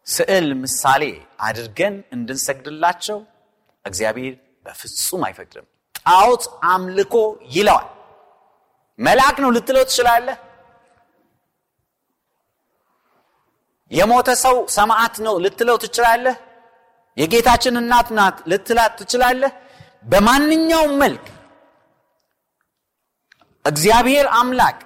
ስዕል 0.07 0.47
ምሳሌ 0.61 1.03
አድርገን 1.39 1.95
እንድንሰግድላቸው 2.15 3.19
እግዚአብሔር 3.85 4.33
በፍጹም 4.65 5.21
አይፈቅድም። 5.27 5.65
ጣዖት 6.01 6.43
አምልኮ 6.71 7.15
ይለዋል። 7.49 7.87
መልአክ 8.99 9.37
ነው 9.43 9.49
ልትለው 9.55 9.83
ትችላለህ? 9.89 10.37
የሞተ 13.91 14.29
ሰው 14.43 14.55
ሰማዕት 14.75 15.15
ነው 15.25 15.35
ልትለው 15.43 15.77
ትችላለህ? 15.83 16.35
የጌታችን 17.17 17.75
እናት 17.81 18.07
ናት 18.17 18.37
ልትላት 18.47 18.93
ትችላለህ? 18.99 19.51
በማንኛውም 20.05 20.93
መልክ 21.03 21.25
እግዚአብሔር 23.65 24.25
አምላክ 24.39 24.79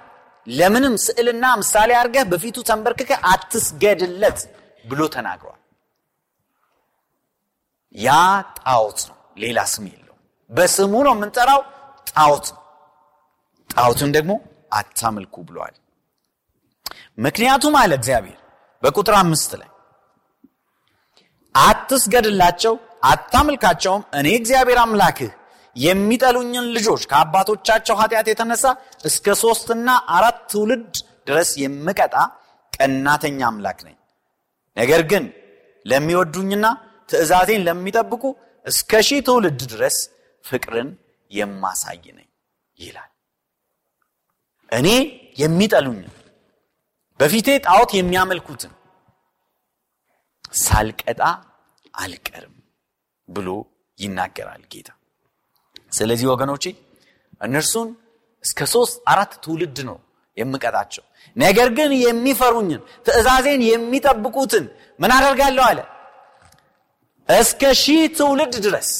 ለምንም 0.50 0.94
ስዕልና 1.04 1.44
ምሳሌ 1.60 1.90
አድርገህ 1.98 2.24
በፊቱ 2.30 2.56
ተንበርክከ 2.68 3.10
አትስገድለት 3.30 4.38
ብሎ 4.84 5.00
ተናግሯል። 5.14 5.56
ያ 7.94 8.08
ጣዖት 8.58 9.00
ነው፣ 9.08 9.16
ሌላ 9.36 9.58
ስም 9.72 9.84
የለው። 9.90 10.16
በስሙ 10.50 10.92
ነው 11.06 11.14
የምንጠራው፣ 11.16 11.60
ጣዖት 12.10 12.46
ነው። 12.52 12.60
ጣዖትን 13.70 14.10
ደግሞ 14.16 14.32
አታምልኩ 14.72 15.36
ብለዋል። 15.48 15.74
ምክንያቱም 17.24 17.74
አለ 17.80 17.92
እግዚአብሔር 18.00 18.38
በቁጥር 18.82 19.14
አምስት 19.20 19.52
ላይ 19.60 19.68
አትስገድላቸው፣ 21.54 22.74
አታምልካቸውም፣ 23.04 24.02
እኔ 24.18 24.28
እግዚአብሔር 24.40 24.78
አምላክህ 24.82 25.30
የሚጠሉኝን 25.76 26.66
ልጆች 26.76 27.02
ከአባቶቻቸው 27.10 27.96
ኃጢአት 28.00 28.28
የተነሳ 28.30 28.64
እስከ 29.04 29.34
ሶስትና 29.42 29.88
አራት 30.16 30.38
ትውልድ 30.52 30.94
ድረስ 31.28 31.50
የምቀጣ 31.62 32.14
ቀናተኛ 32.72 33.40
አምላክ 33.48 33.78
ነኝ። 33.86 33.96
ነገር 34.76 35.02
ግን 35.10 35.24
ለሚወዱኝና 35.86 36.66
ትእዛዜን 37.08 37.64
ለሚጠብቁ 37.66 38.22
እስከ 38.66 39.00
ሺህ 39.08 39.20
ትውልድ 39.26 39.60
ድረስ 39.72 39.96
ፍቅርን 40.44 40.90
የማሳይ 41.30 42.04
ነኝ 42.18 42.28
ይላል። 42.78 43.10
እኔ 44.72 44.88
የሚጠሉኝን 45.38 46.12
በፊቴ 47.20 47.48
ጣዖት 47.66 47.90
የሚያመልኩትን 47.96 48.72
ሳልቀጣ 50.60 51.20
አልቀርም 51.94 52.56
ብሎ 53.28 53.48
ይናገራል 53.98 54.62
ጌታ። 54.72 54.88
ስለዚህ 55.92 56.26
ወገኖቼ 56.32 56.64
እነርሱን 57.40 57.88
እስከ 58.44 58.66
ሶስት 58.72 58.94
አራት 59.12 59.32
ትውልድ 59.44 59.78
ነው 59.88 59.96
የምቀጣቸው። 60.36 61.04
ነገር 61.36 61.68
ግን 61.78 61.90
የሚፈሩኝን 62.04 62.82
ትእዛዜን 63.06 63.62
የሚጠብቁትን 63.70 64.64
ምን 65.00 65.10
አደርጋለሁ 65.16 65.64
አለ 65.70 65.80
እስከ 67.28 67.62
ሺህ 67.82 68.02
ትውልድ 68.18 68.54
ድረስ 68.66 68.90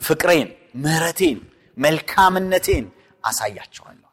ፍቅሬን፣ 0.00 0.48
ምህረቴን፣ 0.84 1.38
መልካምነቴን 1.76 2.86
አሳያቸዋለሁ። 3.24 4.08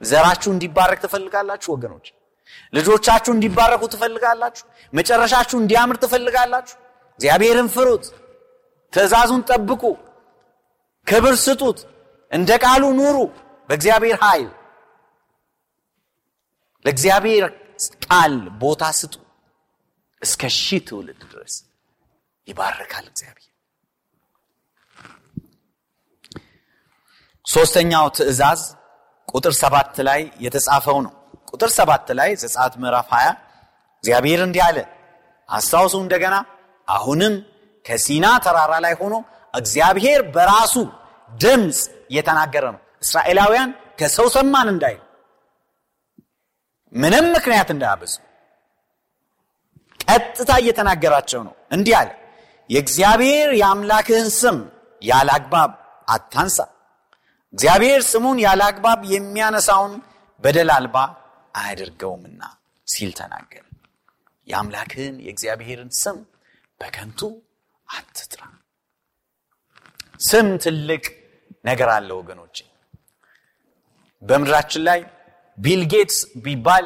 ዘራችሁ 0.00 0.50
እንዲባረክ 0.52 0.98
ትፈልጋላችሁ 1.04 1.68
ወገኖች? 1.74 2.06
ልጆቻችሁ 2.72 3.32
እንዲባረኩ 3.34 3.82
ትፈልጋላችሁ? 3.92 4.64
መጨረሻችሁ 4.92 5.56
እንዲያምር 5.60 5.96
ትፈልጋላችሁ? 5.96 6.76
እግዚአብሔርን 7.20 7.68
ፍሩት፣ 7.68 8.04
ትእዛዙን 8.92 9.42
ጠብቁ፣ 9.50 9.82
ክብር 11.06 11.34
ስጡት፣ 11.44 11.78
እንደ 12.32 12.50
ቃሉ 12.64 12.82
ኑሩ። 12.98 13.16
በእግዚአብሔር 13.68 14.16
ኃይል 14.22 14.48
ለእግዚአብሔር 16.84 17.44
ቃል 18.04 18.32
ቦታ 18.60 18.82
ስጡ። 18.98 19.14
እስከ 20.22 20.42
ሺህ 20.56 20.80
ትውልድ 20.86 21.20
ድረስ 21.24 21.54
ይባረካል 22.46 23.06
እግዚአብሔር። 23.12 23.42
ሶስተኛው 27.46 28.06
ትእዛዝ 28.16 28.60
ቁጥር 29.28 29.54
ሰባት 29.62 29.96
ላይ 30.08 30.20
የተጻፈው 30.44 30.98
ነው። 31.06 31.12
ቁጥር 31.50 31.70
ሰባት 31.78 32.06
ላይ 32.18 32.30
ዘጸአት 32.42 32.74
ምዕራፍ 32.82 33.08
20 33.12 33.34
እግዚአብሔር 34.04 34.40
እንዲህ 34.46 34.62
አለ፣ 34.68 34.78
አስታውሱ 35.48 35.94
እንደገና 36.04 36.34
አሁንም 36.88 37.34
ከሲና 37.84 38.26
ተራራ 38.44 38.72
ላይ 38.84 38.94
ሆኖ 39.00 39.14
እግዚአብሔር 39.56 40.20
በራሱ 40.34 40.74
ድምፅ 41.32 41.78
እየተናገረ 42.10 42.64
ነው። 42.74 42.80
እስራኤላውያን 43.02 43.70
ከሰው 43.98 44.26
ሰማን 44.34 44.68
እንዳይ 44.72 44.94
ምንም 46.92 47.26
ምክንያት 47.36 47.68
እንዳያበዙ 47.74 48.14
ቀጥታ 50.06 50.50
እየተናገራቸው 50.62 51.40
ነው። 51.46 51.54
እንዲህ 51.70 51.94
አለ፣ 52.00 52.10
የእግዚአብሔር 52.70 53.48
የአምላክህን 53.60 54.28
ስም 54.38 54.58
ያለ 55.02 55.28
አግባብ 55.36 55.70
አታንሳ 56.08 56.58
እግዚአብሔር 57.54 58.00
ስሙን 58.08 58.38
ያለ 58.44 58.60
አግባብ 58.68 59.00
የሚያነሳውን 59.12 59.92
በደል 60.42 60.70
አልባ 60.76 60.96
አያደርገውምና 61.54 62.42
ሲል 62.86 63.12
ተናገር። 63.18 63.64
የአምላክህን 64.46 65.14
የእግዚአብሔርን 65.24 65.90
ስም 66.00 66.18
በከንቱ 66.80 67.20
አትጥራ። 67.88 68.42
ስም 70.20 70.48
ትልቅ 70.64 71.04
ነገር 71.64 71.88
አለ 71.94 72.08
ወገኖች። 72.18 72.56
በምድራችን 74.22 74.82
ላይ 74.88 75.00
ቢል 75.58 75.82
ጌትስ 75.92 76.16
ቢባል 76.44 76.84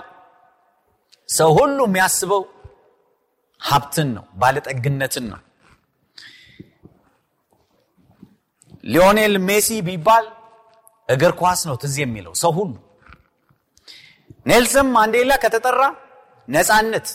ሰው 1.28 1.50
ሁሉ 1.58 1.78
የሚያስበው 1.88 2.42
ሀብትን 3.60 4.08
ነው፣ 4.16 4.24
ባለጠግነትን 4.40 5.24
ነው። 5.32 5.40
ሊዮኔል 8.84 9.34
ሜሲ 9.48 9.68
ቢባል 9.88 10.26
እግር 11.08 11.32
ኳስ 11.40 11.60
ነው 11.68 11.76
ትዝ 11.82 11.96
የሚለው 12.02 12.34
ሰው 12.42 12.52
ሁሉ። 12.58 12.74
ኔልሰን 14.46 14.88
ማንዴላ 14.94 15.32
ከተጠራ 15.42 15.80
ነፃነት 16.48 17.08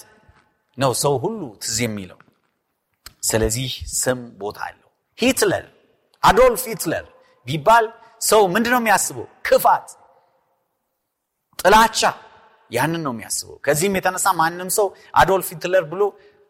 ነው 0.77 0.91
ሰው 1.03 1.13
ሁሉ 1.23 1.41
ትዝ 1.63 1.77
የሚለው። 1.85 2.19
ስለዚህ 3.23 3.69
ስም 3.99 4.19
ቦታ 4.41 4.59
አለው። 4.67 4.89
ሂትለር 5.17 5.65
አዶልፍ 6.25 6.63
ሂትለር 6.71 7.05
ቢባል 7.47 7.85
ሰው 8.21 8.41
ምንድን 8.53 8.71
ነው 8.73 8.81
የሚያስበው? 8.81 9.25
ክፋት፣ 9.47 9.87
ጥላቻ 11.59 11.99
ያንን 12.71 13.01
ነው 13.05 13.13
የሚያስበው። 13.13 13.57
ከዚህም 13.65 13.95
የተነሳ 13.97 14.27
ማንም 14.39 14.69
ሰው 14.77 14.87
አዶልፍ 15.15 15.47
ሂትለር 15.53 15.83
ብሎ 15.91 16.01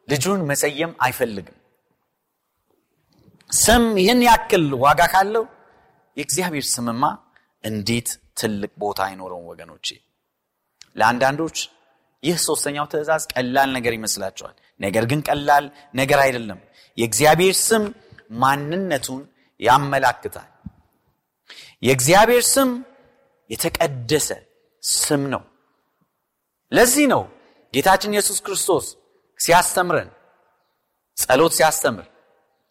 ልጁን 0.08 0.42
መሰየም 0.50 0.92
አይፈልግም። 1.06 1.58
ስም 3.50 3.84
ይህን 4.02 4.22
ያክል 4.28 4.66
ዋጋ 4.84 5.02
ካለው 5.14 5.44
የእግዚአብሔር 6.18 6.66
ስምማ 6.74 7.04
እንዴት 7.64 8.10
ትልቅ 8.40 8.72
ቦታ 8.82 9.00
አይኖረውም 9.08 9.46
ወገኖቼ 9.52 9.88
ለአንዳንዶች 10.96 11.58
ይህ 12.24 12.38
ሶስተኛው 12.46 12.86
ትእዛዝ 12.92 13.24
ቀላል 13.34 13.70
ነገር 13.78 13.94
ይመስላቸዋል 13.98 14.56
ነገር 14.80 15.04
ግን 15.12 15.20
ቀላል 15.28 15.66
ነገር 15.96 16.20
አይደለም 16.26 16.60
የእግዚአብሔር 16.98 17.56
ስም 17.62 17.84
ማንነቱን 18.42 19.22
ያመላክታል። 19.60 20.50
የእግዚአብሔር 21.84 22.44
ስም 22.48 22.70
የተቀደሰ 23.50 24.30
ስም 24.84 25.24
ነው። 25.34 25.44
ለዚህ 26.72 27.06
ነው 27.14 27.24
ጌታችን 27.74 28.14
ኢየሱስ 28.16 28.38
ክርስቶስ 28.46 28.86
ሲያስተምረን 29.40 30.10
ጸሎት 31.18 31.54
ሲያስተምር 31.58 32.06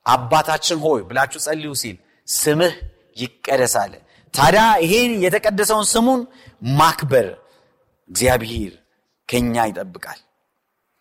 አባታችን 0.06 0.78
ሆይ 0.84 1.00
ብላችሁ 1.08 1.40
ጸልዩ 1.44 1.70
ሲል 1.82 1.96
ስምህ 2.28 2.74
ይቀደሳለ 3.16 3.92
ታዲያ 4.34 4.64
ይሄን 4.84 5.12
የተቀደሰውን 5.24 5.86
ስሙን 5.92 6.20
ማክበር 6.72 7.26
እግዚአብሔር 8.10 8.72
ከኛ 9.28 9.64
ይጠብቃል። 9.70 10.20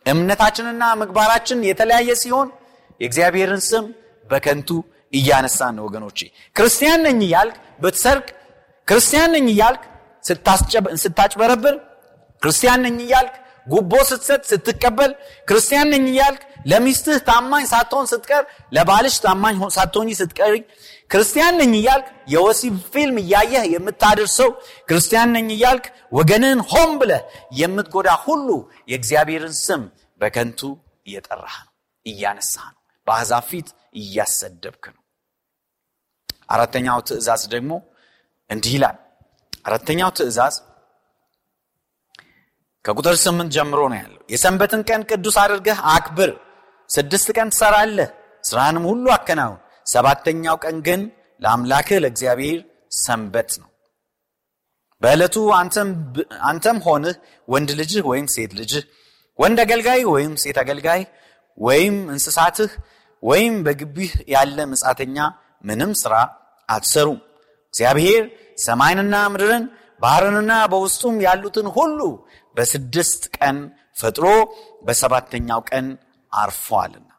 እምነታችንና 0.05 0.83
ምግባራችን 1.01 1.59
የተለያየ 1.67 2.11
ሲሆን 2.21 2.49
የእግዚአብሔርን 3.01 3.61
ስም 3.69 3.85
በከንቱ 4.25 4.69
እያነሳን 5.13 5.73
ነው 5.77 5.83
ወገኖቼ። 5.87 6.19
ክርስቲያን 6.55 7.01
ነኝ 7.07 7.19
እያልክ 7.27 7.55
ብትሰርቅ፣ 7.83 8.27
ክርስቲያን 8.87 9.31
ነኝ 9.35 9.47
እያልክ 9.53 9.83
ስታጭበረብር፣ 11.01 11.75
ክርስቲያን 12.41 12.81
ነኝ 12.85 12.97
እያልክ 13.05 13.35
ጉቦ 13.67 13.93
ስትሰጥ 14.09 14.41
ስትቀበል፣ 14.49 15.11
ክርስቲያን 15.47 15.87
ነኝ 15.93 16.05
እያልክ 16.11 16.41
ለሚስትህ 16.65 17.17
ታማኝ 17.27 17.65
ሳትሆን 17.71 18.05
ስትቀር፣ 18.11 18.43
ለባልሽ 18.75 19.15
ታማኝ 19.25 19.55
ሳትሆኝ 19.75 20.09
ስትቀሪ 20.19 20.55
ክርስቲያን 21.11 21.55
ነኝ 21.61 21.73
እያልክ 21.79 22.05
የወሲብ 22.33 22.75
ፊልም 22.93 23.17
እያየህ 23.23 23.65
የምታደርሰው 23.73 24.49
ክርስቲያን 24.89 25.31
ነኝ 25.35 25.47
እያልክ 25.55 25.85
ወገንን 26.17 26.59
ሆን 26.71 26.91
ብለህ 27.01 27.21
የምትጎዳ 27.59 28.09
ሁሉ 28.25 28.47
የእግዚአብሔርን 28.91 29.55
ስም 29.61 29.83
በከንቱ 30.21 30.61
እየጠራህ 31.07 31.55
ነው፣ 31.61 31.71
እያነሳህ 32.05 32.67
ነው፣ 32.69 32.77
በአሕዛብ 33.07 33.45
ፊት 33.49 33.69
እያሰደብክ 33.95 34.83
ነው። 34.89 34.99
አራተኛው 36.53 36.99
ትእዛዝ 37.07 37.43
ደግሞ 37.53 37.71
እንዲህ 38.49 38.73
ይላል። 38.77 38.97
አራተኛው 39.65 40.09
ትእዛዝ 40.17 40.55
ከቁጥር 42.85 43.15
ስምንት 43.21 43.49
ጀምሮ 43.55 43.81
ነው 43.91 43.97
ያለው። 43.99 44.21
የሰንበትን 44.33 44.81
ቀን 44.89 45.01
ቅዱስ 45.09 45.35
አድርገህ 45.43 45.77
አክብር። 45.93 46.31
ስድስት 46.89 47.27
ቀን 47.37 47.49
ትሰራለህ፣ 47.53 48.09
ስራንም 48.43 48.85
ሁሉ 48.89 49.05
አከናውን 49.15 49.59
ሰባተኛው 49.87 50.55
ቀን 50.63 50.77
ግን 50.87 51.01
ለአምላክህ 51.41 51.99
ለእግዚአብሔር 52.03 52.59
ሰንበት 52.97 53.51
ነው። 53.61 53.69
በዕለቱ 55.01 55.35
አንተም 56.49 56.77
ሆንህ 56.85 57.15
ወንድ 57.47 57.69
ልጅህ 57.79 58.03
ወይም 58.11 58.27
ሴት 58.35 58.51
ልጅህ፣ 58.59 58.83
ወንድ 59.39 59.57
አገልጋይ 59.63 60.01
ወይም 60.13 60.33
ሴት 60.43 60.57
አገልጋይ፣ 60.63 61.01
ወይም 61.57 61.95
እንስሳትህ 62.13 62.71
ወይም 63.23 63.55
በግቢህ 63.65 64.11
ያለ 64.33 64.57
መጻተኛ 64.71 65.17
ምንም 65.63 65.91
ስራ 66.01 66.13
አትሰሩም። 66.69 67.19
እግዚአብሔር 67.73 68.23
ሰማይንና 68.65 69.15
ምድርን 69.33 69.63
ባህርንና 70.01 70.53
በውስጡም 70.71 71.15
ያሉትን 71.25 71.67
ሁሉ 71.75 71.99
በስድስት 72.57 73.23
ቀን 73.37 73.57
ፈጥሮ 73.95 74.25
በሰባተኛው 74.83 75.61
ቀን 75.69 75.85
አርፏልና። 76.31 77.09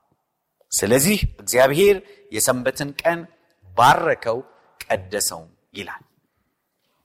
ስለዚህ 0.72 1.18
እግዚአብሔር 1.42 1.96
የሰንበትን 2.33 2.90
ቀን 3.02 3.20
ባረከው 3.68 4.38
ቀደሰውም 4.80 5.48
ይላል። 5.74 6.02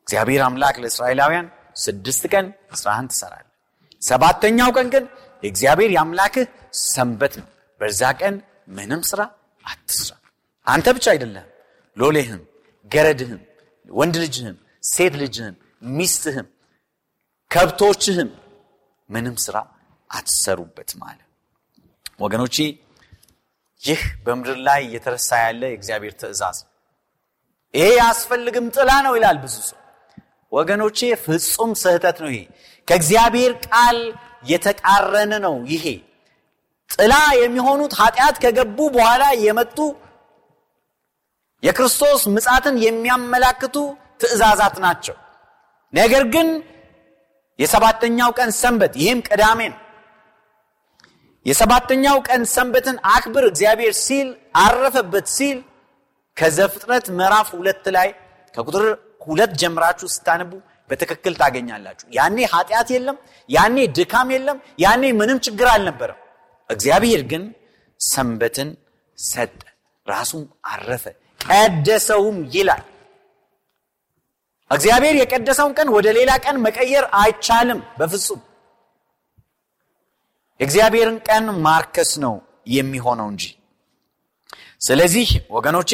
እግዚአብሔር 0.08 0.41
አምላክ 0.45 0.75
ለእስራኤላውያን 0.84 1.47
ስድስት 1.78 2.23
ቀን 2.34 2.45
ስራህን 2.75 3.08
ትሰራለ 3.12 3.45
ሰባተኛው 4.02 4.69
ቀን 4.78 4.88
ግን 4.93 5.06
የእግዚአብሔር 5.43 5.91
የአምላክህ 5.95 6.47
ሰንበት 6.86 7.34
ነው። 7.41 7.47
በዛ 7.82 8.02
ቀን 8.21 8.36
ምንም 8.69 9.02
ስራ 9.10 9.21
አትስራ። 9.63 10.12
አንተ 10.67 10.88
ብቻ 10.95 11.06
አይደለም 11.13 11.45
ሎሌህም 12.00 12.42
ገረድህም 12.92 13.42
ወንድ 13.92 14.16
ልጅህም 14.24 14.58
ሴት 14.88 15.14
ልጅህም 15.22 15.56
ሚስትህም 15.98 16.48
ከብቶችህም 17.52 18.30
ምንም 19.10 19.36
ስራ 19.46 19.58
አትሰሩበት 20.10 20.90
ማለት 21.02 21.26
ወገኖቼ 22.20 22.56
ይህ 23.84 24.02
በምድር 24.26 24.58
ላይ 24.68 24.82
እየተረሳ 24.88 25.30
ያለ 25.44 25.62
የእግዚአብሔር 25.70 26.14
ትእዛዝ 26.22 26.58
ይሄ 27.74 27.88
ያስፈልግም 28.00 28.66
ጥላ 28.76 28.92
ነው 29.06 29.14
ይላል 29.18 29.38
ብዙ 29.44 29.56
ሰው። 29.68 29.78
ወገኖቼ 30.52 31.00
ፍጹም 31.24 31.72
ስህተት 31.82 32.18
ነው 32.24 32.30
ይሄ። 32.34 32.42
ከእግዚአብሔር 32.88 33.54
ቃል 33.68 33.98
የተቃረነ 34.52 35.34
ነው 35.46 35.56
ይሄ። 35.74 35.86
ጥላ 36.90 37.14
የሚሆኑት 37.42 37.94
ኃጢአት 38.00 38.38
ከገቡ 38.44 38.78
በኋላ 38.96 39.24
የመጡ 39.46 39.78
የክርስቶስ 41.63 42.22
ምጻትን 42.36 42.76
የሚያመላክቱ 42.84 43.76
ትእዛዛት 44.22 44.76
ናቸው። 44.86 45.15
ነገር 45.93 46.24
ግን 46.34 46.48
የሰባተኛው 47.60 48.30
ቀን 48.38 48.50
ሰንበት 48.62 48.93
ይህም 49.02 49.19
ቅዳሜ 49.28 49.60
ነው። 49.74 49.80
የሰባተኛው 51.45 52.17
ቀን 52.28 52.41
ሰንበትን 52.54 52.98
አክብር 53.12 53.43
እግዚአብሔር 53.50 53.93
ሲል 54.06 54.28
አረፈበት 54.63 55.28
ሲል 55.36 55.58
ከዘፍጥረት 56.38 57.06
ምዕራፍ 57.17 57.48
ሁለት 57.56 57.86
ላይ 57.95 58.10
ከቁጥር 58.56 58.86
ሁለት 59.22 59.52
ጀምራችሁ 59.62 60.08
ስታነቡ 60.15 60.52
በትክክል 60.89 61.34
ታገኛላችሁ። 61.39 62.08
ያኔ 62.17 62.38
ኃጢአት 62.54 62.89
የለም 62.95 63.17
ያኔ 63.50 63.78
ድካም 63.98 64.30
የለም 64.36 64.58
ያኔ 64.80 65.12
ምንም 65.19 65.39
ችግር 65.48 65.67
አልነበረም። 65.74 66.19
እግዚአብሔር 66.69 67.22
ግን 67.32 67.43
ሰንበትን 68.00 68.69
ሰጠ 69.17 69.60
ራሱም 70.08 70.43
አረፈ 70.72 71.06
ቀደሰውም 71.41 72.38
ይላል። 72.56 72.84
እግዚአብሔር 74.71 75.15
የቀደሰውን 75.17 75.73
ቀን 75.78 75.88
ወደ 75.95 76.08
ሌላ 76.17 76.32
ቀን 76.43 76.58
መቀየር 76.65 77.06
አይቻልም 77.19 77.80
በፍጹም። 77.99 78.41
የእግዚአብሔርን 80.60 81.17
ቀን 81.28 81.45
ማርከስ 81.65 82.12
ነው 82.23 82.34
የሚሆነው 82.73 83.28
እንጂ። 83.34 83.43
ስለዚህ 84.82 85.28
ወገኖቼ 85.49 85.91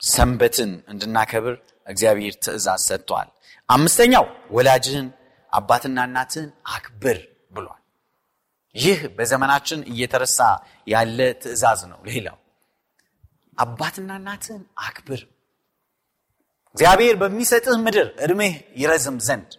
ሰንበትን 0.00 0.70
እንድናከብር 0.88 1.54
እግዚአብሔር 1.86 2.34
ትእዛዝ 2.44 2.82
ሰጥቷል። 2.88 3.28
አምስተኛው 3.68 4.24
ወላጅህን 4.50 5.06
አባትና 5.52 5.98
እናትህን 6.08 6.50
አክብር 6.74 7.18
ብሏል። 7.54 7.82
ይህ 8.74 8.98
በዘመናችን 9.16 9.80
እየተረሳ 9.92 10.38
ያለ 10.86 11.18
ትእዛዝ 11.42 11.80
ነው። 11.92 12.00
ሌላው 12.08 12.36
አባትና 13.58 14.10
እናትህን 14.20 14.62
አክብር። 14.84 15.20
እግዚአብሔር 16.76 17.14
በሚሰጥህ 17.20 17.76
ምድር 17.84 18.08
እድሜህ 18.24 18.54
ይረዝም 18.80 19.16
ዘንድ 19.26 19.50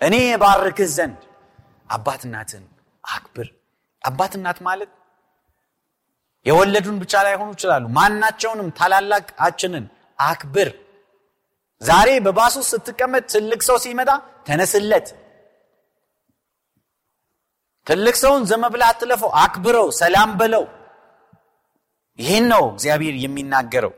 እኔ 0.00 0.14
ባርክህ 0.42 0.90
ዘንድ 0.96 1.20
አባት 1.90 2.22
እናትን 2.26 2.64
አክብር። 3.04 3.48
አባት 4.02 4.32
ማለት 4.60 4.90
የወለዱን 6.46 6.96
ብቻ 7.02 7.12
ላይሆኑ 7.26 7.48
ይችላሉ። 7.56 7.84
ማናቸውንም 7.96 8.68
ታላላቃችንን 8.78 9.86
አክብር። 10.22 10.68
ዛሬ 11.82 12.08
በባሱ 12.24 12.56
ስትቀመጥ 12.70 13.24
ትልቅ 13.32 13.60
ሰው 13.68 13.76
ሲመጣ 13.84 14.10
ተነስለት። 14.46 15.08
ትልቅ 17.86 18.14
ሰውን 18.22 18.42
ዘመ 18.44 18.64
ብላ 18.72 18.84
አትለፈው 18.92 19.30
አክብረው 19.42 19.86
ሰላም 19.98 20.30
በለው 20.40 20.64
ይህን 22.18 22.44
ነው 22.52 22.64
እግዚአብሔር 22.72 23.16
የሚናገረው። 23.20 23.92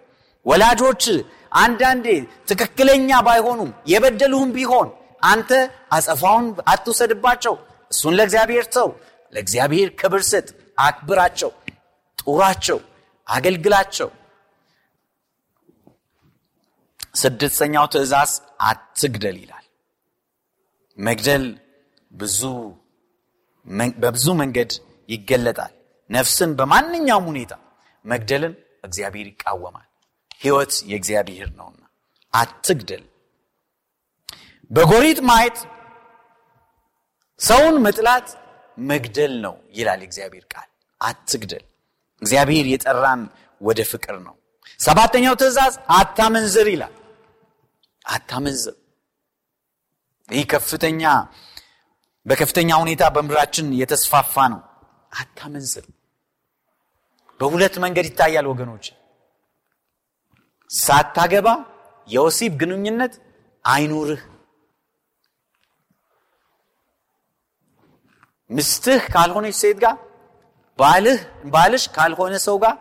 ወላጆች 0.47 1.05
አንዳንዴ 1.57 2.07
ትክክለኛ 2.49 3.11
ባይሆኑም 3.27 3.71
የበደሉህም 3.93 4.51
ቢሆን 4.57 4.89
አንተ 5.23 5.51
አጸፋውን 5.93 6.45
አትውሰድባቸው። 6.73 7.55
እሱን 7.91 8.15
ለእግዚአብሔር 8.19 8.67
ተው። 8.75 8.89
ለእግዚአብሔር 9.33 9.89
ክብር 10.01 10.23
ስጥ። 10.31 10.49
አክብራቸው። 10.79 11.51
ጡራቸው። 12.19 12.79
አገልግላቸው። 13.27 14.09
ስድስተኛው 17.15 17.87
ትእዛዝ 17.93 18.33
አትግደል 18.63 19.37
ይላል። 19.43 19.67
መግደል 20.99 21.45
ብዙ 22.13 22.41
በብዙ 23.97 24.27
መንገድ 24.41 24.71
ይገለጣል። 25.09 25.73
ነፍስን 26.11 26.51
በማንኛውም 26.59 27.27
ሁኔታ 27.31 27.53
መግደልን 28.05 28.55
እግዚአብሔር 28.85 29.27
ይቃወማል። 29.31 29.89
ህይወት 30.41 30.73
የእግዚአብሔር 30.91 31.49
ነውና 31.59 31.83
አትግደል። 32.33 33.05
በጎሪጥ 34.71 35.19
ማየት 35.29 35.59
ሰውን 37.41 37.77
መጥላት 37.87 38.27
መግደል 38.85 39.33
ነው 39.45 39.55
ይላል 39.73 40.01
እግዚአብሔር 40.07 40.45
ቃል። 40.53 40.69
አትግደል። 41.01 41.65
እግዚአብሔር 42.23 42.67
የጠራን 42.71 43.23
ወደ 43.61 43.81
ፍቅር 43.91 44.17
ነው። 44.27 44.35
ሰባተኛው 44.81 45.35
ትእዛዝ 45.41 45.75
አታመንዝር 45.97 46.67
ይላል። 46.75 46.95
አታመንዝር። 48.05 48.77
ይህ 50.29 50.45
ከፍተኛ 50.53 51.03
በከፍተኛ 52.27 52.71
ሁኔታ 52.83 53.03
በምድራችን 53.15 53.67
የተስፋፋ 53.81 54.35
ነው። 54.53 54.61
አታመንዝር 55.13 55.87
በሁለት 57.41 57.75
መንገድ 57.85 58.07
ይታያል 58.09 58.47
ወገኖች። 58.51 58.87
ሳታገባ 60.71 61.49
የወሲብ 62.09 62.53
ግንኙነት 62.61 63.15
አይኑርህ። 63.65 64.21
ምስትህ 68.51 69.03
ካልሆነች 69.13 69.57
ሴት 69.63 69.79
ጋር 69.85 69.97
ባልህ 70.79 71.19
ባልሽ 71.53 71.85
ካልሆነ 71.97 72.35
ሰው 72.47 72.57
ጋር 72.65 72.77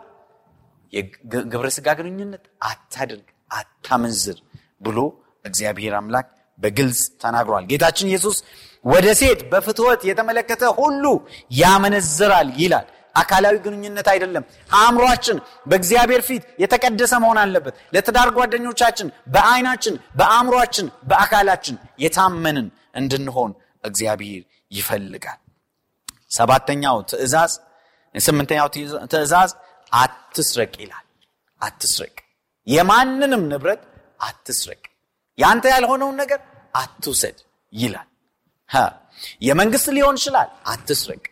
የግብረ 0.92 1.66
ስጋ 1.76 1.88
ግንኙነት 1.98 2.44
አታድርግ 2.68 3.26
አታመንዝር 3.50 4.38
ብሎ 4.86 4.98
እግዚአብሔር 5.44 5.94
አምላክ 5.98 6.26
በግልጽ 6.58 7.02
ተናግሯል። 7.22 7.64
ጌታችን 7.70 8.10
ኢየሱስ 8.10 8.38
ወደ 8.84 9.06
ሴት 9.20 9.40
በፍትወት 9.50 10.00
የተመለከተ 10.08 10.64
ሁሉ 10.78 11.04
ያመነዝራል 11.60 12.48
ይላል 12.60 12.86
አካላዊ 13.16 13.56
ግንኙነት 13.64 14.08
አይደለም። 14.12 14.44
አእምሯችን 14.76 15.38
በእግዚአብሔር 15.66 16.22
ፊት 16.28 16.44
የተቀደሰ 16.62 17.12
መሆን 17.22 17.38
አለበት። 17.42 17.74
ለትዳር 17.94 18.28
ጓደኞቻችን 18.36 19.08
በአይናችን 19.34 19.96
በአእምሯችን 20.18 20.88
በአካላችን 21.10 21.76
የታመንን 22.04 22.68
እንድንሆን 22.94 23.52
እግዚአብሔር 23.84 24.42
ይፈልጋል። 24.70 25.40
ሰባተኛው 26.30 26.98
ትእዛዝ 27.10 27.52
ስምንተኛው 28.14 28.68
ትእዛዝ 29.12 29.50
አትስረቅ 29.92 30.72
ይላል። 30.82 31.06
አትስረቅ። 31.60 32.16
የማንንም 32.66 33.42
ንብረት 33.50 33.82
አትስረቅ። 34.20 34.82
ያንተ 35.38 35.64
ያልሆነውን 35.72 36.16
ነገር 36.22 36.40
አትውሰድ 36.74 37.38
ይላል። 37.72 38.08
የመንግስት 39.46 39.88
ሊሆን 39.96 40.16
ይችላል። 40.20 40.48
አትስረቅ 40.66 41.22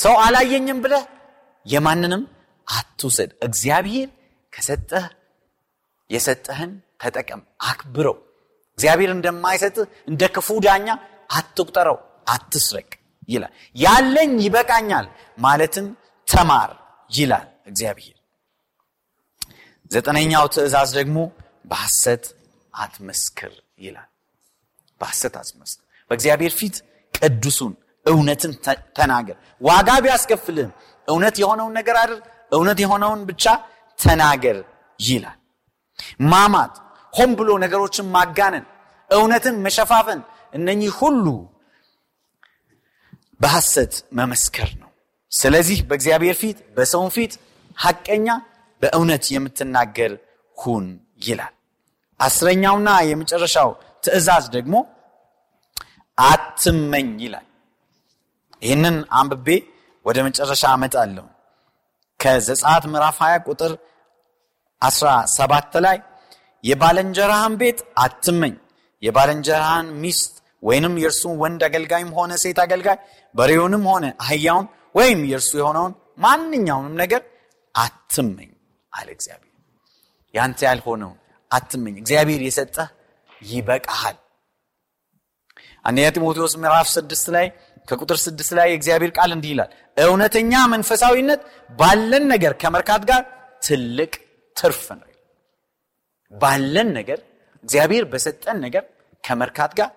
ሰው 0.00 0.14
አላየኝም 0.24 0.78
ብለህ 0.84 1.04
የማንንም 1.66 2.22
አትውሰድ። 2.66 3.30
እግዚአብሔር 3.46 4.08
ከሰጠህ 4.52 5.06
የሰጠህን 6.10 6.70
ተጠቀም 7.02 7.40
አክብረው። 7.68 8.16
እግዚአብሔር 8.78 9.10
እንደማይሰጥህ 9.14 9.86
እንደ 10.10 10.22
ክፉ 10.34 10.48
ዳኛ 10.66 10.88
አትቁጠረው 11.30 11.98
አትስረቅ 12.34 12.90
ይላል። 13.28 13.52
ያለኝ 13.76 14.32
ይበቃኛል 14.46 15.06
ማለትን 15.38 15.86
ተማር 16.28 16.70
ይላል 17.10 17.46
እግዚአብሔር። 17.66 18.16
ዘጠነኛው 19.90 20.44
ትእዛዝ 20.54 20.90
ደግሞ 20.98 21.18
በሐሰት 21.70 22.24
አትመስክር 22.74 23.52
ይላል። 23.78 24.08
በሐሰት 25.00 25.34
አትመስክር። 25.40 25.84
በእግዚአብሔር 26.10 26.52
ፊት 26.60 26.76
ቅዱሱን 27.14 27.72
እውነትን 28.06 28.52
ተናገር 28.96 29.36
ዋጋ 29.62 29.90
ቢያስከፍልህም 30.04 30.72
እውነት 31.08 31.36
የሆነውን 31.42 31.74
ነገር 31.78 31.96
አድር 32.02 32.18
እውነት 32.52 32.78
የሆነውን 32.82 33.20
ብቻ 33.30 33.44
ተናገር 33.98 34.58
ይላል 35.00 35.36
ማማት፣ 36.30 36.74
ሆን 37.12 37.30
ብሎ 37.38 37.50
ነገሮችን 37.64 38.06
ማጋነን፣ 38.14 38.64
እውነትን 39.10 39.56
መሸፋፈን፣ 39.64 40.20
እነኚህ 40.54 40.92
ሁሉ 41.00 41.26
በሐሰት 43.40 43.94
መመስከር 44.12 44.70
ነው። 44.80 44.88
ስለዚህ 45.32 45.78
በእግዚአብሔር 45.88 46.36
ፊት 46.40 46.58
በሰውን 46.76 47.10
ፊት 47.16 47.32
ሐቀኛ 47.76 48.28
በእውነት 48.82 49.24
የምትናገር 49.34 50.12
ሁን 50.56 50.86
ይላል። 51.26 51.54
አስረኛውና 52.20 52.88
የመጨረሻው 53.08 53.70
ትእዛዝ 54.04 54.44
ደግሞ 54.56 54.74
አትመኝ 56.18 57.08
ይላል። 57.24 57.46
ይህንን 58.62 58.96
አንብቤ 59.18 59.48
ወደ 60.06 60.18
መጨረሻ 60.26 60.62
አመጣለሁ። 60.74 61.26
ከዘጸአት 62.20 62.84
ምዕራፍ 62.92 63.18
20 63.22 63.46
ቁጥር 63.48 63.72
17 64.82 65.78
ላይ 65.86 65.98
የባለንጀራህን 66.64 67.54
ቤት 67.60 67.78
አትመኝ፣ 68.04 68.54
የባለንጀራህን 69.02 69.88
ሚስት 70.02 70.32
ወይንም 70.62 70.94
የእርሱን 71.02 71.34
ወንድ 71.42 71.60
አገልጋይም 71.68 72.10
ሆነ 72.16 72.32
ሴት 72.42 72.58
አገልጋይ 72.64 72.98
በሬውንም 73.34 73.84
ሆነ 73.90 74.06
አህያውን 74.24 74.66
ወይም 74.94 75.20
የእርሱ 75.30 75.50
የሆነውን 75.60 75.92
ማንኛውንም 76.18 76.94
ነገር 77.02 77.22
አትመኝ 77.74 78.50
አለ 78.92 79.08
እግዚአብሔር። 79.16 79.46
ያንተ 80.34 80.60
ያልሆነውን 80.68 81.16
አትመኝ። 81.50 81.94
እግዚአብሔር 82.02 82.42
የሰጠህ 82.46 82.88
ይበቃሃል። 83.50 84.16
አንደኛ 85.84 86.06
ጢሞቴዎስ 86.14 86.54
ምዕራፍ 86.62 86.88
ስድስት 86.94 87.26
ላይ 87.36 87.46
ከቁጥር 87.90 88.18
ስድስት 88.24 88.50
ላይ 88.58 88.68
የእግዚአብሔር 88.70 89.12
ቃል 89.16 89.30
እንዲህ 89.36 89.50
ይላል፣ 89.54 89.70
እውነተኛ 89.96 90.52
መንፈሳዊነት 90.74 91.40
ባለን 91.72 92.24
ነገር 92.32 92.52
ከመርካት 92.62 93.02
ጋር 93.10 93.22
ትልቅ 93.62 94.12
ትርፍ 94.56 94.84
ነው። 94.92 95.06
ባለን 96.32 96.88
ነገር 96.98 97.18
እግዚአብሔር 97.64 98.04
በሰጠን 98.12 98.58
ነገር 98.64 98.84
ከመርካት 99.24 99.72
ጋር 99.78 99.90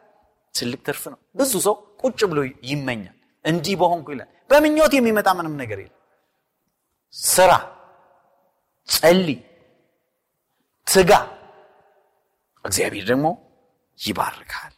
ትልቅ 0.56 0.79
ትርፍ 0.88 1.03
ነው። 1.12 1.19
ብዙ 1.39 1.51
ሰው 1.65 1.75
ቁጭ 2.01 2.19
ብሎ 2.32 2.39
ይመኛል። 2.69 3.15
እንዲህ 3.45 3.75
በሆንኩ 3.82 4.08
ይላል። 4.13 4.29
በምኞት 4.49 4.93
የሚመጣ 4.97 5.27
ምንም 5.38 5.53
ነገር 5.62 5.77
የለም። 5.84 5.99
ስራ፣ 7.13 7.51
ጸልይ፣ 8.89 9.38
ትጋ። 10.88 11.12
እግዚአብሔር 12.65 13.06
ደግሞ 13.12 13.27
ይባርካል። 13.99 14.73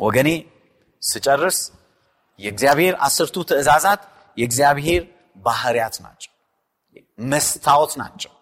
ወገኔ 0.00 0.28
ስጨርስ 1.02 1.58
የእግዚአብሔር 2.40 2.94
አስርቱ 3.06 3.36
ትእዛዛት 3.48 4.02
የእግዚአብሔር 4.36 5.02
ባህርያት 5.36 5.96
ናቸው፣ 6.04 6.32
መስታወት 7.30 7.92
ናቸው። 8.00 8.32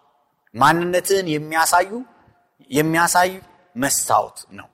ማንነትን 0.55 1.25
የሚያሳዩ 1.33 1.91
የሚያሳይ 2.69 3.31
መስታወት 3.75 4.37
ነው። 4.59 4.67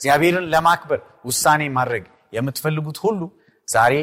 እግዚአብሔርን 0.00 0.46
ለማክበር 0.52 1.00
ውሳኔ 1.24 1.62
ማድረግ 1.76 2.04
የምትፈልጉት 2.32 2.98
ሁሉ 3.04 3.20
ዛሬ 3.68 3.94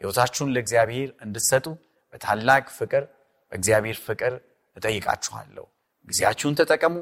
ሕይወታችሁን 0.00 0.52
ለእግዚአብሔር 0.54 1.10
እንድትሰጡ 1.24 1.66
በታላቅ 2.12 2.64
ፍቅር 2.78 3.02
በእግዚአብሔር 3.52 3.98
ፍቅር 4.06 4.32
እጠይቃችኋለሁ። 4.76 5.64
ጊዜያችሁን 6.08 6.56
ተጠቀሙ። 6.60 6.94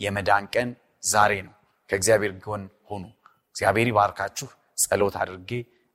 የመዳን 0.00 0.44
ቀን 0.54 0.68
ዛሬ 1.04 1.32
ነው። 1.46 1.54
ከእግዚአብሔር 1.90 2.32
ጎን 2.44 2.64
ሆኑ። 2.90 3.04
እግዚአብሔር 3.50 3.86
ይባርካችሁ። 3.90 4.48
ጸሎት 4.78 5.14
አድርጌ 5.22 5.50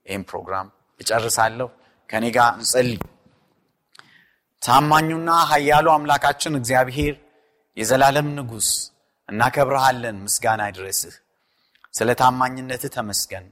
ይህም 0.05 0.23
ፕሮግራም 0.29 0.67
እጨርሳለሁ። 0.99 1.67
ከኔ 2.09 2.25
ጋር 2.35 2.49
እንጸልይ። 2.55 2.99
ታማኙና 4.61 5.29
ኃያሉ 5.49 5.87
አምላካችን 5.93 6.53
እግዚአብሔር 6.59 7.15
የዘላለም 7.77 8.27
ንጉሥ 8.37 8.69
እናከብረሃለን። 9.29 10.17
ምስጋና 10.25 10.61
ይድረስህ። 10.69 11.15
ስለ 11.93 12.09
ታማኝነትህ 12.21 12.91
ተመስገን። 12.95 13.45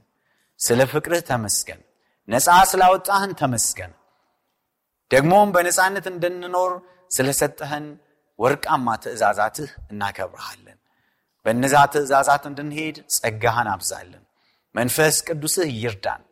ስለ 0.60 0.80
ፍቅርህ 0.92 1.22
ተመስገን። 1.28 1.80
ነፃ 2.28 2.48
ስላወጣህን 2.70 3.32
ተመስገን። 3.40 3.92
ደግሞም 5.10 5.48
በነፃነት 5.54 6.06
እንድንኖር 6.12 6.72
ስለሰጠህን 7.10 7.86
ወርቃማ 8.38 8.86
ትእዛዛትህ 9.02 9.70
እናከብረሃለን። 9.90 10.78
በእነዛ 11.46 11.74
ትእዛዛት 11.92 12.44
እንድንሄድ 12.50 12.96
ጸጋህን 13.16 13.68
አብዛለን። 13.72 14.22
መንፈስ 14.74 15.16
ቅዱስህ 15.28 15.68
ይርዳን። 15.76 16.22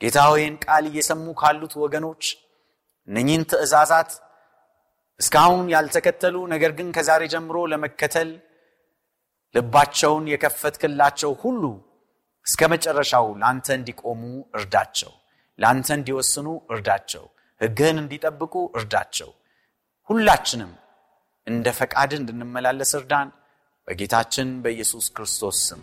ጌታ 0.00 0.18
ሆይን 0.30 0.54
ቃል 0.64 0.84
እየሰሙ 0.90 1.26
ካሉት 1.40 1.74
ወገኖች 1.82 2.24
እነኚህን 3.08 3.44
ትእዛዛት 3.50 4.10
እስካሁን 5.20 5.66
ያልተከተሉ 5.74 6.36
ነገር 6.52 6.72
ግን 6.78 6.88
ከዛሬ 6.96 7.22
ጀምሮ 7.34 7.58
ለመከተል 7.72 8.30
ልባቸውን 9.54 10.24
የከፈትክላቸው 10.32 11.32
ሁሉ 11.42 11.62
እስከ 12.46 12.62
መጨረሻው 12.72 13.26
ለአንተ 13.40 13.68
እንዲቆሙ 13.78 14.22
እርዳቸው። 14.58 15.12
ለአንተ 15.58 15.88
እንዲወስኑ 15.96 16.48
እርዳቸው። 16.74 17.24
ሕግህን 17.60 17.98
እንዲጠብቁ 18.02 18.54
እርዳቸው። 18.78 19.30
ሁላችንም 20.10 20.72
እንደ 21.46 21.66
ፈቃድ 21.78 22.12
እንድንመላለስ 22.18 22.92
እርዳን። 23.00 23.28
በጌታችን 23.88 24.48
በኢየሱስ 24.64 25.06
ክርስቶስ 25.16 25.58
ስም 25.68 25.82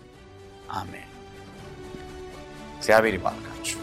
አሜን። 0.73 1.09
እግዚአብሔር 2.77 3.15
ይባርካችሁ። 3.19 3.82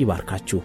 ይባርካችሁ። 0.00 0.60